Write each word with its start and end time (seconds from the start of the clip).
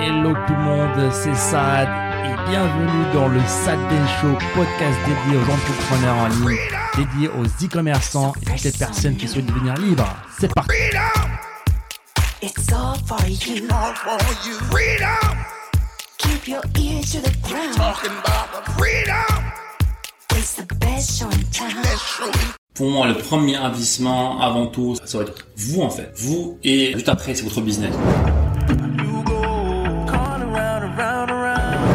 Hello 0.00 0.32
tout 0.46 0.52
le 0.54 0.62
monde, 0.62 1.12
c'est 1.12 1.34
Sad 1.34 1.88
et 2.24 2.50
bienvenue 2.50 3.12
dans 3.12 3.28
le 3.28 3.40
Sad 3.40 3.78
Show, 4.20 4.28
podcast 4.54 4.96
dédié 5.06 5.38
aux 5.38 5.50
entrepreneurs 5.50 6.16
en 6.16 6.28
ligne, 6.28 6.56
dédié 6.96 7.28
aux 7.28 7.44
e-commerçants 7.64 8.32
et 8.42 8.44
toutes 8.44 8.62
les 8.64 8.70
personnes 8.72 9.16
qui 9.16 9.26
souhaitent 9.26 9.46
devenir 9.46 9.74
libres. 9.74 10.06
C'est 10.38 10.52
parti. 10.54 10.70
It's 12.40 12.72
all 12.72 12.94
for 13.06 13.18
you. 13.26 13.66
all 13.70 13.94
for 13.94 14.18
you. 14.46 14.54
Freedom, 14.70 15.36
Keep 16.18 16.48
your 16.48 16.62
ears 16.78 17.12
to 17.12 17.18
the 17.20 17.36
ground. 17.42 17.74
talking 17.74 18.12
about 18.12 18.64
the 18.64 18.70
freedom. 18.72 19.44
It's 20.36 20.54
the 20.54 20.74
best 20.76 21.18
show 21.18 21.26
in 21.26 21.42
town. 21.52 21.82
Show. 21.96 22.30
Pour 22.74 22.90
moi, 22.90 23.08
le 23.08 23.14
premier 23.14 23.56
investissement, 23.56 24.40
avant 24.40 24.68
tout, 24.68 24.94
ça 25.04 25.18
va 25.18 25.24
être 25.24 25.48
vous 25.56 25.82
en 25.82 25.90
fait. 25.90 26.12
Vous 26.14 26.58
et 26.62 26.92
juste 26.94 27.08
après, 27.08 27.34
c'est 27.34 27.42
votre 27.42 27.60
business. 27.60 27.92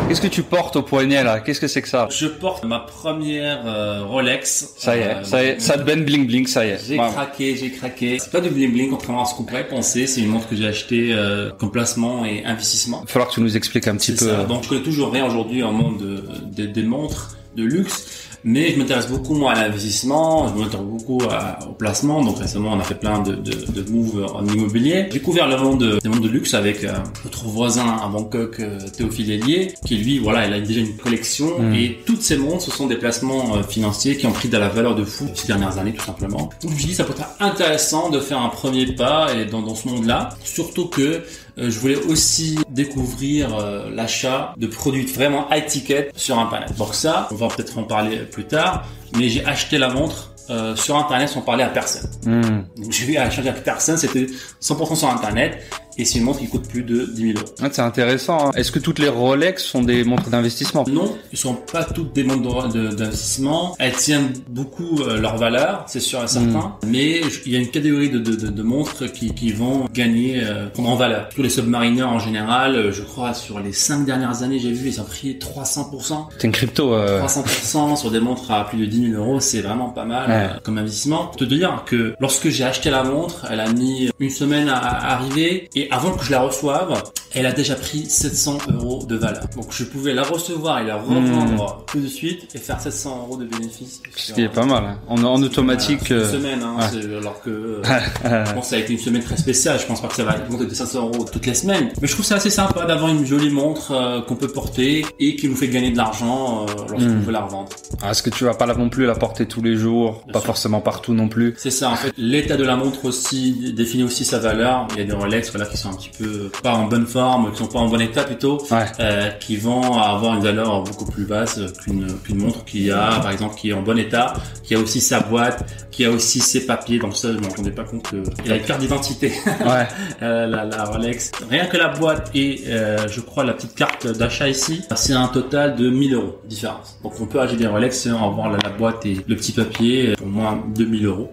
Qu'est-ce 0.07 0.21
que 0.21 0.27
tu 0.27 0.43
portes 0.43 0.75
au 0.75 0.83
poignet 0.83 1.23
là? 1.23 1.39
Qu'est-ce 1.39 1.59
que 1.59 1.67
c'est 1.67 1.81
que 1.81 1.87
ça? 1.87 2.07
Je 2.11 2.27
porte 2.27 2.65
ma 2.65 2.79
première 2.79 3.63
euh, 3.65 4.03
Rolex. 4.05 4.73
Ça 4.77 4.95
y 4.95 4.99
est, 4.99 5.03
Euh, 5.03 5.23
ça 5.23 5.43
y 5.43 5.47
est, 5.47 5.59
ça 5.61 5.77
te 5.77 5.83
ben 5.83 6.03
bling 6.03 6.27
bling, 6.27 6.45
ça 6.45 6.65
y 6.65 6.69
est. 6.69 6.79
J'ai 6.87 6.97
craqué, 6.97 7.55
j'ai 7.55 7.71
craqué. 7.71 8.17
C'est 8.19 8.31
pas 8.31 8.41
du 8.41 8.49
bling 8.49 8.71
bling 8.73 8.89
contrairement 8.91 9.23
à 9.23 9.25
ce 9.25 9.33
qu'on 9.33 9.43
pourrait 9.43 9.67
penser. 9.67 10.05
C'est 10.05 10.21
une 10.21 10.27
montre 10.29 10.47
que 10.49 10.55
j'ai 10.55 10.67
achetée 10.67 11.09
euh, 11.13 11.49
comme 11.57 11.71
placement 11.71 12.25
et 12.25 12.43
investissement. 12.45 12.99
Il 13.03 13.07
va 13.07 13.11
falloir 13.11 13.29
que 13.29 13.35
tu 13.35 13.41
nous 13.41 13.57
expliques 13.57 13.87
un 13.87 13.95
petit 13.95 14.11
peu. 14.11 14.25
ça. 14.25 14.43
Donc 14.43 14.63
je 14.63 14.69
connais 14.69 14.83
toujours 14.83 15.11
rien 15.11 15.25
aujourd'hui 15.25 15.63
en 15.63 15.71
monde 15.71 15.97
de, 15.97 16.23
de- 16.63 16.67
des 16.71 16.83
montres 16.83 17.35
de 17.55 17.63
luxe. 17.63 18.05
Mais 18.45 18.73
je 18.73 18.77
m'intéresse 18.79 19.07
beaucoup 19.07 19.35
moi 19.35 19.53
à 19.53 19.63
l'investissement, 19.67 20.47
je 20.49 20.61
m'intéresse 20.61 20.85
beaucoup 20.85 21.19
à- 21.29 21.59
au 21.69 21.73
placement. 21.73 22.23
Donc 22.23 22.39
récemment 22.39 22.71
on 22.73 22.79
a 22.79 22.83
fait 22.83 22.95
plein 22.99 23.19
de, 23.19 23.33
de, 23.35 23.51
de 23.81 23.89
moves 23.91 24.25
en 24.33 24.45
immobilier. 24.45 25.05
J'ai 25.07 25.19
découvert 25.19 25.47
le 25.47 25.57
monde 25.57 25.79
de- 25.79 25.99
des 25.99 26.09
montres 26.09 26.21
de 26.21 26.27
luxe 26.29 26.53
avec 26.53 26.83
euh, 26.83 26.93
notre 27.23 27.45
voisin 27.45 27.97
à 28.03 28.07
Bangkok, 28.07 28.59
euh, 28.59 28.79
Théophile 28.97 29.31
Hélier, 29.31 29.73
qui 29.85 29.95
lui 29.97 30.19
voilà, 30.19 30.45
il 30.47 30.53
a 30.53 30.59
déjà 30.59 30.81
une 30.81 30.95
collection 30.97 31.59
Mm. 31.59 31.73
et 31.75 31.99
toutes 32.05 32.21
ces 32.21 32.37
montres 32.37 32.63
ce 32.63 32.71
sont 32.71 32.87
des 32.87 32.95
placements 32.97 33.55
euh, 33.55 33.63
financiers 33.63 34.17
qui 34.17 34.25
ont 34.27 34.31
pris 34.31 34.49
de 34.49 34.57
la 34.57 34.69
valeur 34.69 34.95
de 34.95 35.03
fou 35.05 35.25
ces 35.35 35.47
dernières 35.47 35.77
années 35.77 35.93
tout 35.93 36.05
simplement. 36.05 36.49
Donc 36.61 36.69
je 36.69 36.69
me 36.69 36.75
suis 36.75 36.87
dit 36.87 36.93
ça 36.95 37.03
peut 37.05 37.13
être 37.17 37.29
intéressant 37.39 38.09
de 38.09 38.19
faire 38.19 38.39
un 38.41 38.49
premier 38.49 38.85
pas 38.87 39.27
et 39.33 39.45
dans, 39.45 39.61
dans 39.61 39.75
ce 39.75 39.87
monde-là, 39.87 40.29
surtout 40.43 40.87
que 40.87 41.23
je 41.57 41.79
voulais 41.79 41.95
aussi 41.95 42.57
découvrir 42.69 43.55
euh, 43.55 43.89
l'achat 43.91 44.53
de 44.57 44.67
produits 44.67 45.05
vraiment 45.05 45.47
high 45.51 45.65
ticket 45.65 46.11
sur 46.15 46.39
internet. 46.39 46.75
Donc 46.77 46.95
ça, 46.95 47.27
on 47.31 47.35
va 47.35 47.47
peut-être 47.47 47.77
en 47.77 47.83
parler 47.83 48.17
plus 48.17 48.45
tard, 48.45 48.85
mais 49.17 49.29
j'ai 49.29 49.45
acheté 49.45 49.77
la 49.77 49.89
montre 49.89 50.33
euh, 50.49 50.75
sur 50.75 50.97
internet 50.97 51.29
sans 51.29 51.41
parler 51.41 51.63
à 51.63 51.69
personne. 51.69 52.09
Hmm. 52.25 52.63
Donc 52.81 52.91
j'ai 52.91 53.13
eu 53.13 53.17
à 53.17 53.23
acheter 53.23 53.47
avec 53.47 53.63
personne, 53.63 53.97
c'était 53.97 54.27
100% 54.61 54.95
sur 54.95 55.09
internet 55.09 55.63
et 55.97 56.05
c'est 56.05 56.19
une 56.19 56.25
montre 56.25 56.39
qui 56.39 56.47
coûte 56.47 56.67
plus 56.67 56.83
de 56.83 57.05
10 57.05 57.21
000 57.33 57.37
euros. 57.39 57.45
Ah, 57.61 57.67
c'est 57.71 57.81
intéressant. 57.81 58.47
hein. 58.47 58.51
Est-ce 58.55 58.71
que 58.71 58.79
toutes 58.79 58.99
les 58.99 59.09
Rolex 59.09 59.63
sont 59.63 59.81
des 59.83 60.03
montres 60.03 60.29
d'investissement? 60.29 60.85
Non, 60.89 61.15
ils 61.31 61.37
sont 61.37 61.53
pas 61.55 61.83
toutes 61.83 62.13
des 62.13 62.23
montres 62.23 62.69
d'investissement. 62.73 63.75
Elles 63.79 63.93
tiennent 63.93 64.33
beaucoup 64.49 65.01
euh, 65.01 65.19
leur 65.19 65.37
valeur, 65.37 65.85
c'est 65.87 65.99
sûr 65.99 66.23
et 66.23 66.27
certain. 66.27 66.75
Mais 66.85 67.21
je- 67.23 67.41
il 67.45 67.51
y 67.51 67.55
a 67.55 67.59
une 67.59 67.67
catégorie 67.69 68.09
de, 68.09 68.19
de, 68.19 68.35
de, 68.35 68.47
de 68.47 68.63
montres 68.63 69.11
qui, 69.11 69.33
qui 69.33 69.51
vont 69.51 69.85
gagner, 69.93 70.41
euh, 70.43 70.67
prendre 70.67 70.89
en 70.89 70.95
valeur. 70.95 71.29
Tous 71.35 71.41
les 71.43 71.49
submarineurs 71.49 72.09
en 72.11 72.19
général, 72.19 72.75
euh, 72.75 72.91
je 72.91 73.01
crois 73.01 73.33
sur 73.33 73.59
les 73.59 73.73
cinq 73.73 74.05
dernières 74.05 74.43
années, 74.43 74.59
j'ai 74.59 74.71
vu, 74.71 74.89
ils 74.89 75.01
ont 75.01 75.05
pris 75.05 75.37
300%. 75.39 76.27
C'est 76.37 76.47
une 76.47 76.53
crypto. 76.53 76.93
euh, 76.93 77.21
300% 77.21 77.95
sur 77.95 78.11
des 78.11 78.19
montres 78.19 78.49
à 78.51 78.65
plus 78.65 78.77
de 78.79 78.85
10 78.85 79.11
000 79.11 79.21
euros, 79.21 79.39
c'est 79.39 79.61
vraiment 79.61 79.89
pas 79.89 80.05
mal 80.05 80.29
Ouais. 80.29 80.35
euh, 80.55 80.59
comme 80.63 80.77
investissement. 80.77 81.27
Te 81.37 81.43
dire 81.43 81.83
que 81.85 82.15
lorsque 82.19 82.49
j'ai 82.49 82.63
acheté 82.63 82.89
la 82.89 83.03
montre, 83.03 83.45
elle 83.51 83.59
a 83.59 83.71
mis 83.71 84.09
une 84.19 84.29
semaine 84.29 84.69
à, 84.69 84.77
à 84.77 85.13
arriver 85.15 85.69
et 85.75 85.82
avant 85.91 86.11
que 86.15 86.23
je 86.23 86.31
la 86.31 86.41
reçoive, 86.41 87.01
elle 87.35 87.45
a 87.45 87.51
déjà 87.51 87.75
pris 87.75 88.05
700 88.05 88.57
euros 88.73 89.05
de 89.07 89.15
valeur. 89.15 89.43
Donc 89.55 89.67
je 89.71 89.83
pouvais 89.83 90.13
la 90.13 90.23
recevoir 90.23 90.79
et 90.79 90.85
la 90.85 90.97
revendre 90.97 91.83
tout 91.87 91.99
de 91.99 92.07
suite 92.07 92.53
et 92.55 92.57
faire 92.59 92.79
700 92.79 93.25
euros 93.27 93.37
de 93.37 93.45
bénéfice. 93.45 94.01
Ce 94.15 94.33
qui 94.33 94.41
est 94.41 94.49
pas 94.49 94.65
mal. 94.65 94.83
hein. 94.83 94.97
En, 95.07 95.23
en 95.23 95.41
automatique. 95.41 96.09
Une 96.09 96.17
euh, 96.17 96.31
semaine, 96.31 96.59
hein, 96.63 96.75
ouais. 96.79 97.17
alors 97.17 97.41
que 97.41 97.49
euh, 97.49 98.45
bon, 98.55 98.61
ça 98.61 98.75
a 98.75 98.79
été 98.79 98.93
une 98.93 98.99
semaine 98.99 99.23
très 99.23 99.37
spéciale. 99.37 99.79
Je 99.79 99.85
pense 99.85 100.01
pas 100.01 100.07
que 100.07 100.15
ça 100.15 100.23
va 100.23 100.35
monter 100.49 100.65
de 100.65 100.73
500 100.73 100.99
euros 101.07 101.25
toutes 101.31 101.45
les 101.45 101.53
semaines. 101.53 101.89
Mais 102.01 102.07
je 102.07 102.13
trouve 102.13 102.25
ça 102.25 102.35
assez 102.35 102.49
sympa 102.49 102.85
d'avoir 102.85 103.09
une 103.11 103.25
jolie 103.25 103.49
montre 103.49 103.91
euh, 103.91 104.21
qu'on 104.21 104.35
peut 104.35 104.47
porter 104.47 105.05
et 105.19 105.35
qui 105.35 105.47
nous 105.49 105.55
fait 105.55 105.67
gagner 105.69 105.91
de 105.91 105.97
l'argent 105.97 106.65
euh, 106.67 106.73
lorsqu'on 106.89 107.09
Mm. 107.13 107.21
veut 107.23 107.31
la 107.31 107.41
revendre. 107.45 107.69
ah, 108.01 108.11
Est-ce 108.11 108.23
que 108.23 108.29
tu 108.29 108.43
vas 108.45 108.53
pas 108.53 108.65
là 108.65 108.73
non 108.75 108.89
plus 108.89 109.05
la 109.05 109.15
porter 109.15 109.45
tous 109.45 109.61
les 109.61 109.75
jours? 109.75 110.21
Bien 110.25 110.33
Pas 110.33 110.39
sûr. 110.39 110.47
forcément 110.47 110.81
partout 110.81 111.13
non 111.13 111.27
plus. 111.29 111.53
C'est 111.57 111.71
ça, 111.71 111.89
en 111.89 111.95
fait. 111.95 112.13
L'état 112.17 112.57
de 112.57 112.63
la 112.63 112.75
montre 112.75 113.05
aussi 113.05 113.73
définit 113.75 114.03
aussi 114.03 114.25
sa 114.25 114.39
valeur. 114.39 114.87
Il 114.93 114.99
y 114.99 115.01
a 115.01 115.05
des 115.05 115.13
Rolex, 115.13 115.51
voilà, 115.51 115.65
qui 115.67 115.77
sont 115.77 115.89
un 115.89 115.93
petit 115.95 116.09
peu 116.17 116.49
pas 116.61 116.73
en 116.73 116.87
bonne 116.87 117.05
forme, 117.05 117.22
qui 117.51 117.57
sont 117.57 117.67
pas 117.67 117.79
en 117.79 117.87
bon 117.87 117.99
état 118.01 118.23
plutôt, 118.23 118.57
Ouais. 118.71 118.85
euh, 118.99 119.29
qui 119.39 119.57
vont 119.57 119.93
avoir 119.99 120.35
une 120.35 120.43
valeur 120.43 120.83
beaucoup 120.83 121.05
plus 121.05 121.25
basse 121.25 121.59
qu'une 121.83 122.07
qu'une 122.23 122.37
montre 122.37 122.63
qui 122.65 122.91
a, 122.91 123.19
par 123.21 123.31
exemple, 123.31 123.55
qui 123.55 123.69
est 123.69 123.73
en 123.73 123.81
bon 123.81 123.97
état, 123.97 124.33
qui 124.63 124.75
a 124.75 124.79
aussi 124.79 125.01
sa 125.01 125.19
boîte, 125.19 125.65
qui 125.91 126.05
a 126.05 126.11
aussi 126.11 126.39
ses 126.39 126.65
papiers. 126.65 126.99
Donc 126.99 127.15
ça, 127.15 127.29
je 127.33 127.37
m'en 127.39 127.49
rendais 127.49 127.71
pas 127.71 127.83
compte 127.83 128.03
que 128.09 128.23
il 128.45 128.51
a 128.51 128.55
une 128.57 128.63
carte 128.63 128.79
d'identité, 128.81 129.31
Ouais. 129.65 129.87
euh, 130.21 130.47
la, 130.47 130.65
la 130.65 130.83
Rolex. 130.85 131.31
Rien 131.49 131.65
que 131.67 131.77
la 131.77 131.89
boîte 131.89 132.31
et, 132.35 132.63
euh, 132.67 133.07
je 133.07 133.19
crois, 133.21 133.43
la 133.43 133.53
petite 133.53 133.75
carte 133.75 134.07
d'achat 134.07 134.47
ici, 134.49 134.81
c'est 134.95 135.13
un 135.13 135.27
total 135.27 135.75
de 135.75 135.89
1000 135.89 136.13
euros 136.15 136.39
différence. 136.45 136.97
Donc 137.03 137.13
on 137.21 137.25
peut 137.25 137.39
acheter 137.39 137.57
des 137.57 137.67
Rolex 137.67 137.99
sans 138.03 138.25
avoir 138.31 138.49
la, 138.51 138.57
la 138.63 138.69
boîte 138.69 139.05
et 139.05 139.17
le 139.27 139.35
petit 139.35 139.51
papier, 139.51 140.13
pour 140.17 140.27
moins 140.27 140.61
2000 140.75 141.05
euros. 141.05 141.31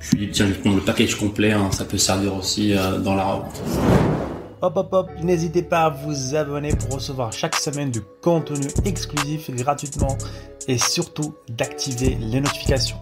Je 0.00 0.16
lui 0.16 0.26
dis, 0.26 0.32
tiens, 0.32 0.46
je 0.46 0.52
vais 0.52 0.58
prendre 0.58 0.76
le 0.76 0.82
package 0.82 1.14
complet, 1.16 1.52
hein, 1.52 1.70
ça 1.72 1.84
peut 1.84 1.98
servir 1.98 2.34
aussi 2.36 2.74
dans 3.02 3.14
la 3.14 3.24
revente. 3.24 4.13
Hop 4.64 4.78
hop 4.78 4.92
hop, 4.94 5.10
n'hésitez 5.22 5.62
pas 5.62 5.82
à 5.82 5.90
vous 5.90 6.34
abonner 6.34 6.70
pour 6.70 6.94
recevoir 6.94 7.34
chaque 7.34 7.54
semaine 7.54 7.90
du 7.90 8.00
contenu 8.22 8.66
exclusif 8.86 9.50
gratuitement 9.50 10.16
et 10.68 10.78
surtout 10.78 11.34
d'activer 11.50 12.16
les 12.18 12.40
notifications. 12.40 12.96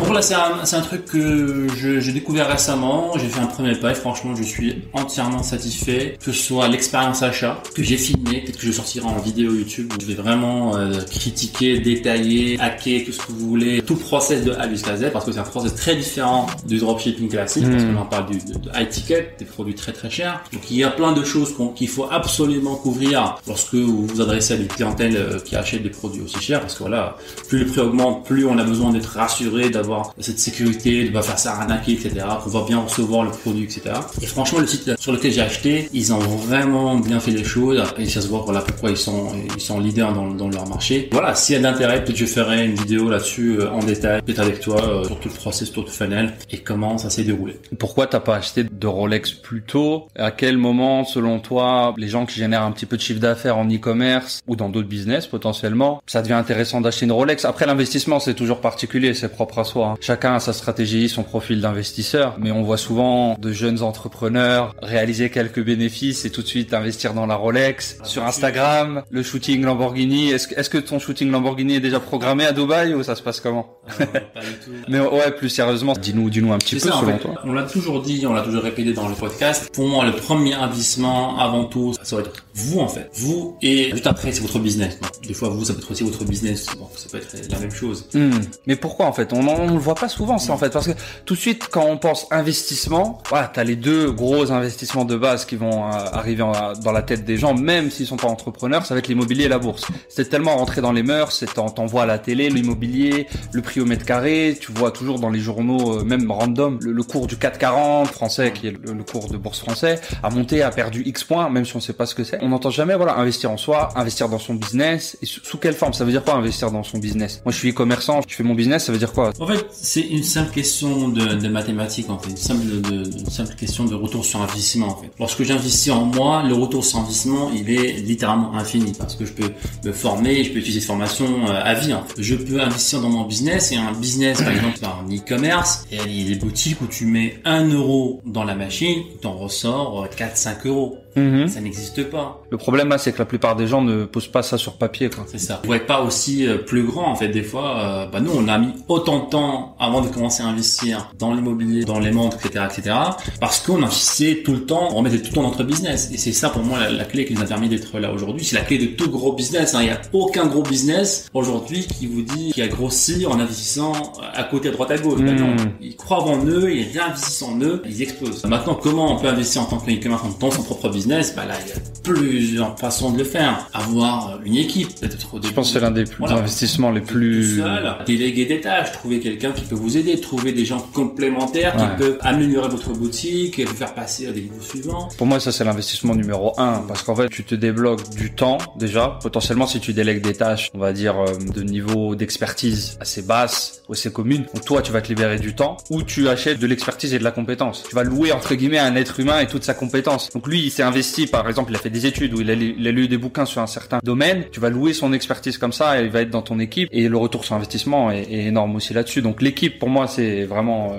Bon 0.00 0.12
là 0.14 0.22
c'est 0.22 0.34
un, 0.34 0.52
un 0.72 0.80
truc 0.80 1.04
que 1.06 1.66
j'ai 1.76 2.12
découvert 2.12 2.48
récemment, 2.48 3.12
j'ai 3.18 3.26
fait 3.28 3.40
un 3.40 3.46
premier 3.46 3.74
pas 3.74 3.90
et 3.90 3.94
franchement 3.94 4.34
je 4.34 4.42
suis 4.42 4.82
entièrement 4.94 5.42
satisfait, 5.42 6.16
que 6.18 6.32
ce 6.32 6.32
soit 6.32 6.68
l'expérience 6.68 7.22
achat 7.22 7.60
que 7.74 7.82
j'ai 7.82 7.98
filmé, 7.98 8.40
peut-être 8.40 8.58
que 8.58 8.66
je 8.66 8.72
sortirai 8.72 9.04
en 9.06 9.18
vidéo 9.18 9.52
YouTube, 9.52 9.92
où 9.94 10.00
je 10.00 10.06
vais 10.06 10.14
vraiment 10.14 10.76
euh, 10.76 10.92
critiquer, 11.10 11.80
détailler, 11.80 12.58
hacker, 12.58 13.04
tout 13.04 13.12
ce 13.12 13.18
que 13.18 13.32
vous 13.32 13.48
voulez, 13.48 13.82
tout 13.82 13.96
process 13.96 14.44
de 14.44 14.52
A 14.52 14.68
jusqu'à 14.70 14.96
Z 14.96 15.10
parce 15.12 15.24
que 15.26 15.32
c'est 15.32 15.40
un 15.40 15.42
process 15.42 15.74
très 15.74 15.96
différent 15.96 16.46
du 16.66 16.78
dropshipping 16.78 17.28
classique 17.28 17.68
parce 17.68 17.82
Mm. 17.82 17.94
qu'on 17.94 18.00
en 18.00 18.06
parle 18.06 18.26
du, 18.30 18.38
de, 18.38 18.58
de 18.58 18.70
high 18.74 18.88
ticket, 18.88 19.34
des 19.38 19.44
produits 19.44 19.74
très 19.74 19.92
très 19.92 20.08
chers. 20.10 20.42
Donc 20.52 20.62
il 20.70 20.76
y 20.78 20.84
a 20.84 20.90
plein 20.90 21.12
de 21.12 21.24
choses 21.24 21.54
qu'il 21.76 21.88
faut 21.88 22.06
absolument 22.10 22.76
couvrir 22.76 23.36
lorsque 23.46 23.74
vous 23.74 24.06
vous 24.06 24.20
adressez 24.22 24.54
à 24.54 24.56
une 24.56 24.68
clientèle 24.68 25.16
euh, 25.16 25.38
qui 25.40 25.54
achète 25.56 25.82
des 25.82 25.90
produits 25.90 26.22
aussi 26.22 26.38
chers 26.40 26.60
parce 26.60 26.74
que 26.74 26.78
voilà, 26.80 27.16
plus 27.48 27.58
le 27.58 27.66
prix 27.66 27.80
augmente, 27.80 28.24
plus 28.24 28.46
on 28.46 28.56
a 28.58 28.64
besoin 28.64 28.90
d'être 28.92 29.10
rassuré, 29.16 29.68
d'avoir 29.70 29.87
cette 30.18 30.38
sécurité, 30.38 31.04
de 31.04 31.12
pas 31.12 31.22
faire 31.22 31.38
ça 31.38 31.52
arnaquer, 31.52 31.92
etc. 31.92 32.24
Va 32.46 32.64
bien 32.66 32.80
recevoir 32.80 33.24
le 33.24 33.30
produit, 33.30 33.64
etc. 33.64 33.82
Et 34.22 34.26
franchement, 34.26 34.60
le 34.60 34.66
site 34.66 34.98
sur 34.98 35.12
lequel 35.12 35.32
j'ai 35.32 35.40
acheté, 35.40 35.88
ils 35.92 36.12
ont 36.12 36.18
vraiment 36.18 36.96
bien 36.96 37.20
fait 37.20 37.30
les 37.30 37.44
choses 37.44 37.82
et 37.98 38.06
ça 38.06 38.20
se 38.20 38.28
voit 38.28 38.40
voilà 38.40 38.60
pourquoi 38.60 38.90
ils 38.90 38.96
sont 38.96 39.32
ils 39.54 39.60
sont 39.60 39.80
leaders 39.80 40.12
dans, 40.12 40.28
dans 40.28 40.48
leur 40.48 40.68
marché. 40.68 41.08
Voilà, 41.12 41.34
s'il 41.34 41.56
y 41.56 41.58
a 41.58 41.62
d'intérêt, 41.62 42.04
peut-être 42.04 42.16
je 42.16 42.26
ferai 42.26 42.64
une 42.66 42.74
vidéo 42.74 43.08
là-dessus 43.08 43.58
euh, 43.60 43.70
en 43.70 43.80
détail, 43.80 44.22
peut-être 44.22 44.40
avec 44.40 44.60
toi 44.60 44.82
euh, 44.82 45.04
sur 45.04 45.18
tout 45.20 45.28
le 45.28 45.34
process, 45.34 45.72
tout 45.72 45.82
le 45.82 45.88
funnel 45.88 46.34
et 46.50 46.58
comment 46.58 46.98
ça 46.98 47.10
s'est 47.10 47.24
déroulé. 47.24 47.56
Pourquoi 47.78 48.06
t'as 48.06 48.20
pas 48.20 48.36
acheté 48.36 48.64
de 48.78 48.86
Rolex 48.86 49.32
plus 49.32 49.62
tôt 49.62 50.06
À 50.16 50.30
quel 50.30 50.56
moment, 50.58 51.04
selon 51.04 51.38
toi, 51.40 51.94
les 51.96 52.08
gens 52.08 52.26
qui 52.26 52.38
génèrent 52.38 52.62
un 52.62 52.72
petit 52.72 52.86
peu 52.86 52.96
de 52.96 53.02
chiffre 53.02 53.20
d'affaires 53.20 53.56
en 53.58 53.66
e-commerce 53.68 54.40
ou 54.46 54.56
dans 54.56 54.68
d'autres 54.68 54.88
business 54.88 55.26
potentiellement, 55.26 56.02
ça 56.06 56.22
devient 56.22 56.34
intéressant 56.34 56.80
d'acheter 56.80 57.04
une 57.06 57.12
Rolex? 57.12 57.44
Après, 57.44 57.66
l'investissement, 57.66 58.20
c'est 58.20 58.34
toujours 58.34 58.60
particulier, 58.60 59.14
c'est 59.14 59.28
propre 59.28 59.58
à 59.58 59.64
soi. 59.64 59.86
hein. 59.88 59.94
Chacun 60.00 60.34
a 60.34 60.40
sa 60.40 60.52
stratégie, 60.52 61.08
son 61.08 61.22
profil 61.22 61.60
d'investisseur, 61.60 62.36
mais 62.38 62.50
on 62.52 62.62
voit 62.62 62.76
souvent 62.78 63.36
de 63.38 63.52
jeunes 63.52 63.82
entrepreneurs 63.82 64.74
réaliser 64.82 65.30
quelques 65.30 65.62
bénéfices 65.64 66.24
et 66.24 66.30
tout 66.30 66.42
de 66.42 66.46
suite 66.46 66.74
investir 66.74 67.14
dans 67.14 67.26
la 67.26 67.34
Rolex. 67.34 67.98
Sur 68.04 68.24
Instagram, 68.24 69.02
le 69.10 69.22
shooting 69.22 69.62
Lamborghini. 69.62 70.30
Est-ce 70.30 70.70
que, 70.70 70.78
ton 70.78 70.98
shooting 70.98 71.30
Lamborghini 71.30 71.74
est 71.76 71.80
déjà 71.80 72.00
programmé 72.00 72.44
à 72.44 72.52
Dubaï 72.52 72.94
ou 72.94 73.02
ça 73.02 73.14
se 73.14 73.22
passe 73.22 73.40
comment? 73.40 73.74
Euh, 74.00 74.04
pas 74.06 74.40
du 74.40 74.52
tout. 74.64 74.70
Mais 74.88 75.00
ouais, 75.00 75.30
plus 75.32 75.48
sérieusement, 75.48 75.94
dis-nous, 76.00 76.30
dis-nous 76.30 76.52
un 76.52 76.58
petit 76.58 76.76
peu 76.76 76.88
ça, 76.88 76.96
en 76.96 77.00
selon 77.00 77.12
fait. 77.12 77.18
toi. 77.18 77.34
On 77.44 77.52
l'a 77.52 77.64
toujours 77.64 78.00
dit, 78.02 78.24
on 78.26 78.32
l'a 78.32 78.42
toujours 78.42 78.66
dans 78.94 79.08
le 79.08 79.14
podcast. 79.14 79.70
Pour 79.72 79.88
moi, 79.88 80.04
le 80.04 80.12
premier 80.12 80.54
investissement, 80.54 81.38
avant 81.38 81.64
tout, 81.64 81.94
ça 82.02 82.16
va 82.16 82.22
être 82.22 82.44
vous, 82.54 82.80
en 82.80 82.88
fait. 82.88 83.08
Vous, 83.14 83.56
et 83.62 83.90
juste 83.90 84.06
après, 84.06 84.32
c'est 84.32 84.40
votre 84.40 84.58
business. 84.58 84.98
Des 85.26 85.34
fois, 85.34 85.48
vous, 85.48 85.64
ça 85.64 85.74
peut 85.74 85.80
être 85.80 85.90
aussi 85.90 86.04
votre 86.04 86.24
business. 86.24 86.66
Bon, 86.76 86.88
ça 86.96 87.08
peut 87.10 87.18
être 87.18 87.50
la 87.50 87.58
même 87.58 87.70
chose. 87.70 88.08
Hmm. 88.14 88.30
Mais 88.66 88.76
pourquoi 88.76 89.06
en 89.06 89.12
fait? 89.12 89.32
On 89.32 89.42
ne 89.42 89.72
le 89.72 89.78
voit 89.78 89.94
pas 89.94 90.08
souvent 90.08 90.38
ça 90.38 90.52
en 90.52 90.58
fait 90.58 90.70
parce 90.70 90.86
que 90.86 90.92
tout 91.24 91.34
de 91.34 91.38
suite 91.38 91.68
quand 91.70 91.84
on 91.84 91.96
pense 91.96 92.26
investissement, 92.30 93.22
voilà, 93.28 93.50
t'as 93.52 93.64
les 93.64 93.76
deux 93.76 94.10
gros 94.10 94.50
investissements 94.52 95.04
de 95.04 95.16
base 95.16 95.44
qui 95.44 95.56
vont 95.56 95.84
euh, 95.84 95.90
arriver 96.12 96.44
dans 96.82 96.92
la 96.92 97.02
tête 97.02 97.24
des 97.24 97.36
gens, 97.36 97.54
même 97.54 97.90
s'ils 97.90 98.06
sont 98.06 98.16
pas 98.16 98.28
entrepreneurs, 98.28 98.86
ça 98.86 98.94
va 98.94 98.98
être 98.98 99.08
l'immobilier 99.08 99.44
et 99.44 99.48
la 99.48 99.58
bourse. 99.58 99.86
C'est 100.08 100.28
tellement 100.28 100.56
rentré 100.56 100.80
dans 100.80 100.92
les 100.92 101.02
mœurs, 101.02 101.32
c'est 101.32 101.54
t'en 101.54 101.68
t'en 101.68 101.86
vois 101.86 102.02
à 102.02 102.06
la 102.06 102.18
télé, 102.18 102.48
l'immobilier, 102.48 103.26
le 103.52 103.62
prix 103.62 103.80
au 103.80 103.86
mètre 103.86 104.04
carré, 104.04 104.56
tu 104.60 104.72
vois 104.72 104.90
toujours 104.90 105.18
dans 105.18 105.30
les 105.30 105.40
journaux, 105.40 105.98
euh, 105.98 106.04
même 106.04 106.30
random, 106.30 106.78
le, 106.82 106.92
le 106.92 107.02
cours 107.02 107.26
du 107.26 107.36
440 107.36 108.08
français 108.08 108.52
qui 108.60 108.68
est 108.68 108.72
le, 108.72 108.92
le 108.92 109.04
cours 109.04 109.28
de 109.28 109.36
bourse 109.36 109.60
français, 109.60 110.00
a 110.22 110.30
monté, 110.30 110.62
a 110.62 110.70
perdu 110.70 111.02
X 111.04 111.24
points, 111.24 111.48
même 111.50 111.64
si 111.64 111.76
on 111.76 111.80
sait 111.80 111.92
pas 111.92 112.06
ce 112.06 112.14
que 112.14 112.24
c'est. 112.24 112.38
On 112.42 112.48
n'entend 112.48 112.70
jamais, 112.70 112.96
voilà, 112.96 113.18
investir 113.18 113.50
en 113.50 113.56
soi, 113.56 113.90
investir 113.96 114.28
dans 114.28 114.38
son 114.38 114.54
business. 114.54 115.16
Et 115.22 115.26
sous, 115.26 115.44
sous 115.44 115.58
quelle 115.58 115.74
forme? 115.74 115.92
Ça 115.92 116.04
veut 116.04 116.10
dire 116.10 116.24
quoi 116.24 116.34
investir 116.34 116.70
dans 116.70 116.82
son 116.82 116.98
business? 116.98 117.42
Moi, 117.44 117.52
je 117.52 117.58
suis 117.58 117.70
e-commerçant, 117.70 118.20
je 118.26 118.34
fais 118.34 118.42
mon 118.42 118.54
business, 118.54 118.84
ça 118.84 118.92
veut 118.92 118.98
dire 118.98 119.12
quoi? 119.12 119.32
En 119.38 119.46
fait, 119.46 119.66
c'est 119.70 120.00
une 120.00 120.22
simple 120.22 120.52
question 120.52 121.08
de, 121.08 121.34
de 121.34 121.48
mathématiques, 121.48 122.10
en 122.10 122.18
fait. 122.18 122.30
Une 122.30 122.36
simple, 122.36 122.66
de, 122.66 123.18
une 123.18 123.30
simple 123.30 123.54
question 123.54 123.84
de 123.84 123.94
retour 123.94 124.24
sur 124.24 124.40
investissement, 124.42 124.88
en 124.88 124.96
fait. 124.96 125.10
Lorsque 125.18 125.42
j'investis 125.42 125.92
en 125.92 126.04
moi, 126.04 126.42
le 126.46 126.54
retour 126.54 126.84
sur 126.84 126.98
investissement, 126.98 127.50
il 127.54 127.70
est 127.70 127.92
littéralement 127.92 128.54
infini. 128.54 128.92
Parce 128.98 129.14
que 129.14 129.24
je 129.24 129.32
peux 129.32 129.50
me 129.84 129.92
former, 129.92 130.44
je 130.44 130.52
peux 130.52 130.58
utiliser 130.58 130.80
cette 130.80 130.88
formation 130.88 131.46
euh, 131.46 131.60
à 131.62 131.74
vie. 131.74 131.94
en 131.94 132.02
fait. 132.02 132.22
Je 132.22 132.34
peux 132.34 132.60
investir 132.60 133.00
dans 133.00 133.10
mon 133.10 133.24
business 133.24 133.72
et 133.72 133.76
un 133.76 133.92
business, 133.92 134.42
par 134.42 134.52
exemple, 134.54 134.78
en 134.84 135.12
e-commerce, 135.12 135.86
et 135.90 135.98
il 136.06 136.22
y 136.22 136.26
a 136.26 136.34
des 136.34 136.40
boutiques 136.40 136.80
où 136.80 136.86
tu 136.86 137.06
mets 137.06 137.40
1 137.44 137.68
euro 137.68 138.20
dans 138.26 138.44
la 138.48 138.54
machine, 138.56 139.02
tu 139.20 139.26
en 139.26 139.36
ressors 139.36 140.06
4-5 140.16 140.66
euros. 140.66 140.98
Mhm. 141.16 141.48
Ça 141.48 141.60
n'existe 141.60 142.04
pas. 142.10 142.42
Le 142.50 142.56
problème, 142.58 142.90
là, 142.90 142.98
c'est 142.98 143.12
que 143.12 143.18
la 143.18 143.24
plupart 143.24 143.56
des 143.56 143.66
gens 143.66 143.82
ne 143.82 144.04
posent 144.04 144.28
pas 144.28 144.42
ça 144.42 144.56
sur 144.56 144.74
papier, 144.74 145.10
quoi. 145.10 145.24
C'est 145.26 145.38
ça. 145.38 145.54
Vous 145.56 145.62
pouvez 145.62 145.80
pas 145.80 146.02
aussi 146.02 146.46
euh, 146.46 146.58
plus 146.58 146.84
grand 146.84 147.10
en 147.10 147.16
fait. 147.16 147.28
Des 147.28 147.42
fois, 147.42 147.80
euh, 147.80 148.06
bah 148.06 148.20
nous 148.20 148.30
on 148.32 148.46
a 148.46 148.56
mis 148.58 148.72
autant 148.88 149.24
de 149.24 149.30
temps 149.30 149.74
avant 149.80 150.00
de 150.00 150.08
commencer 150.08 150.42
à 150.44 150.46
investir 150.46 151.10
dans 151.18 151.34
l'immobilier, 151.34 151.84
dans 151.84 151.98
les 151.98 152.12
montres, 152.12 152.36
etc., 152.44 152.66
etc. 152.70 152.94
Parce 153.40 153.58
qu'on 153.60 153.82
investissait 153.82 154.42
tout 154.44 154.52
le 154.52 154.64
temps, 154.64 154.90
on 154.94 155.02
mettait 155.02 155.18
tout 155.18 155.30
le 155.30 155.34
temps 155.34 155.42
dans 155.42 155.50
notre 155.50 155.64
business. 155.64 156.10
Et 156.12 156.18
c'est 156.18 156.30
ça 156.32 156.50
pour 156.50 156.62
moi 156.62 156.78
la, 156.78 156.90
la 156.90 157.04
clé 157.04 157.24
qui 157.24 157.34
nous 157.34 157.42
a 157.42 157.46
permis 157.46 157.68
d'être 157.68 157.98
là 157.98 158.12
aujourd'hui. 158.12 158.44
C'est 158.44 158.54
la 158.56 158.62
clé 158.62 158.78
de 158.78 158.86
tout 158.86 159.10
gros 159.10 159.32
business. 159.32 159.74
hein. 159.74 159.80
Il 159.80 159.86
n'y 159.86 159.90
a 159.90 160.00
aucun 160.12 160.46
gros 160.46 160.62
business 160.62 161.26
aujourd'hui 161.34 161.86
qui 161.86 162.06
vous 162.06 162.22
dit 162.22 162.52
qu'il 162.52 162.62
a 162.62 162.68
grossi 162.68 163.26
en 163.26 163.40
investissant 163.40 163.92
à 164.34 164.44
côté, 164.44 164.68
à 164.68 164.72
droite, 164.72 164.90
à 164.92 164.98
gauche. 164.98 165.20
Bah 165.20 165.32
Mm. 165.32 165.36
non. 165.40 165.56
Ils 165.80 165.96
croient 165.96 166.22
en 166.22 166.44
eux, 166.46 166.72
ils 166.72 166.96
réinvestissent 166.96 167.42
en 167.42 167.58
eux, 167.60 167.82
ils 167.88 168.02
explosent. 168.02 168.37
Maintenant, 168.46 168.74
comment 168.74 169.14
on 169.16 169.18
peut 169.20 169.28
investir 169.28 169.62
en 169.62 169.64
tant 169.66 169.78
que 169.78 169.90
e-commerce 169.90 170.22
dans 170.38 170.50
son 170.50 170.62
propre 170.62 170.88
business? 170.90 171.34
Bah 171.34 171.44
là, 171.46 171.54
il 171.64 171.70
y 171.70 171.72
a 171.72 171.76
plusieurs 172.02 172.78
façons 172.78 173.10
de 173.12 173.18
le 173.18 173.24
faire. 173.24 173.68
Avoir 173.72 174.38
une 174.44 174.56
équipe, 174.56 174.88
peut-être. 175.00 175.28
Je 175.42 175.50
pense 175.52 175.68
que 175.68 175.72
c'est 175.74 175.80
l'un 175.80 175.90
des 175.90 176.04
plus 176.04 176.16
Voilà. 176.18 176.36
investissements 176.36 176.90
les 176.90 177.00
Tout 177.00 177.14
plus... 177.14 177.56
seul, 177.58 177.94
déléguer 178.06 178.46
des 178.46 178.60
tâches, 178.60 178.92
trouver 178.92 179.20
quelqu'un 179.20 179.52
qui 179.52 179.64
peut 179.64 179.74
vous 179.74 179.96
aider, 179.96 180.20
trouver 180.20 180.52
des 180.52 180.64
gens 180.64 180.80
complémentaires 180.92 181.74
Ouais. 181.76 181.82
qui 181.82 182.02
peuvent 182.02 182.18
améliorer 182.20 182.68
votre 182.68 182.92
boutique 182.92 183.58
et 183.58 183.64
vous 183.64 183.74
faire 183.74 183.94
passer 183.94 184.26
à 184.28 184.32
des 184.32 184.42
niveaux 184.42 184.60
suivants. 184.60 185.08
Pour 185.18 185.26
moi, 185.26 185.40
ça 185.40 185.52
c'est 185.52 185.64
l'investissement 185.64 186.14
numéro 186.14 186.52
un, 186.58 186.84
parce 186.88 187.02
qu'en 187.02 187.14
fait, 187.16 187.28
tu 187.28 187.44
te 187.44 187.54
débloques 187.54 188.08
du 188.10 188.32
temps 188.34 188.58
déjà. 188.76 189.18
Potentiellement, 189.22 189.66
si 189.66 189.80
tu 189.80 189.92
délègues 189.92 190.22
des 190.22 190.34
tâches, 190.34 190.70
on 190.74 190.78
va 190.78 190.92
dire 190.92 191.16
euh, 191.18 191.26
de 191.54 191.62
niveau 191.62 192.14
d'expertise 192.14 192.96
assez 193.00 193.22
basse 193.22 193.82
ou 193.88 193.92
assez 193.92 194.10
commune, 194.12 194.44
donc 194.54 194.64
toi, 194.64 194.82
tu 194.82 194.92
vas 194.92 195.00
te 195.00 195.08
libérer 195.08 195.38
du 195.38 195.54
temps, 195.54 195.76
ou 195.90 196.02
tu 196.02 196.28
achètes 196.28 196.58
de 196.58 196.66
l'expertise 196.66 197.14
et 197.14 197.18
de 197.18 197.24
la 197.24 197.30
compétence. 197.30 197.84
Tu 197.88 197.94
vas 197.94 198.02
louer 198.04 198.27
entre 198.32 198.54
guillemets 198.54 198.78
un 198.78 198.94
être 198.96 199.20
humain 199.20 199.40
et 199.40 199.46
toute 199.46 199.64
sa 199.64 199.74
compétence. 199.74 200.30
Donc 200.30 200.46
lui, 200.46 200.60
il 200.60 200.70
s'est 200.70 200.82
investi, 200.82 201.26
par 201.26 201.48
exemple, 201.48 201.72
il 201.72 201.76
a 201.76 201.78
fait 201.78 201.90
des 201.90 202.06
études 202.06 202.34
ou 202.34 202.40
il 202.40 202.50
a, 202.50 202.54
lu- 202.54 203.08
des 203.08 203.18
bouquins 203.18 203.44
sur 203.44 203.60
un 203.60 203.66
certain 203.66 204.00
domaine. 204.02 204.44
Tu 204.50 204.60
vas 204.60 204.70
louer 204.70 204.92
son 204.92 205.12
expertise 205.12 205.58
comme 205.58 205.72
ça, 205.72 206.00
et 206.00 206.04
il 206.04 206.10
va 206.10 206.20
être 206.22 206.30
dans 206.30 206.42
ton 206.42 206.58
équipe, 206.58 206.88
et 206.92 207.08
le 207.08 207.16
retour 207.16 207.44
sur 207.44 207.54
investissement 207.54 208.10
est, 208.10 208.22
est 208.22 208.46
énorme 208.46 208.76
aussi 208.76 208.94
là-dessus. 208.94 209.22
Donc 209.22 209.42
l'équipe, 209.42 209.78
pour 209.78 209.88
moi, 209.88 210.06
c'est 210.06 210.44
vraiment 210.44 210.92
euh, 210.92 210.98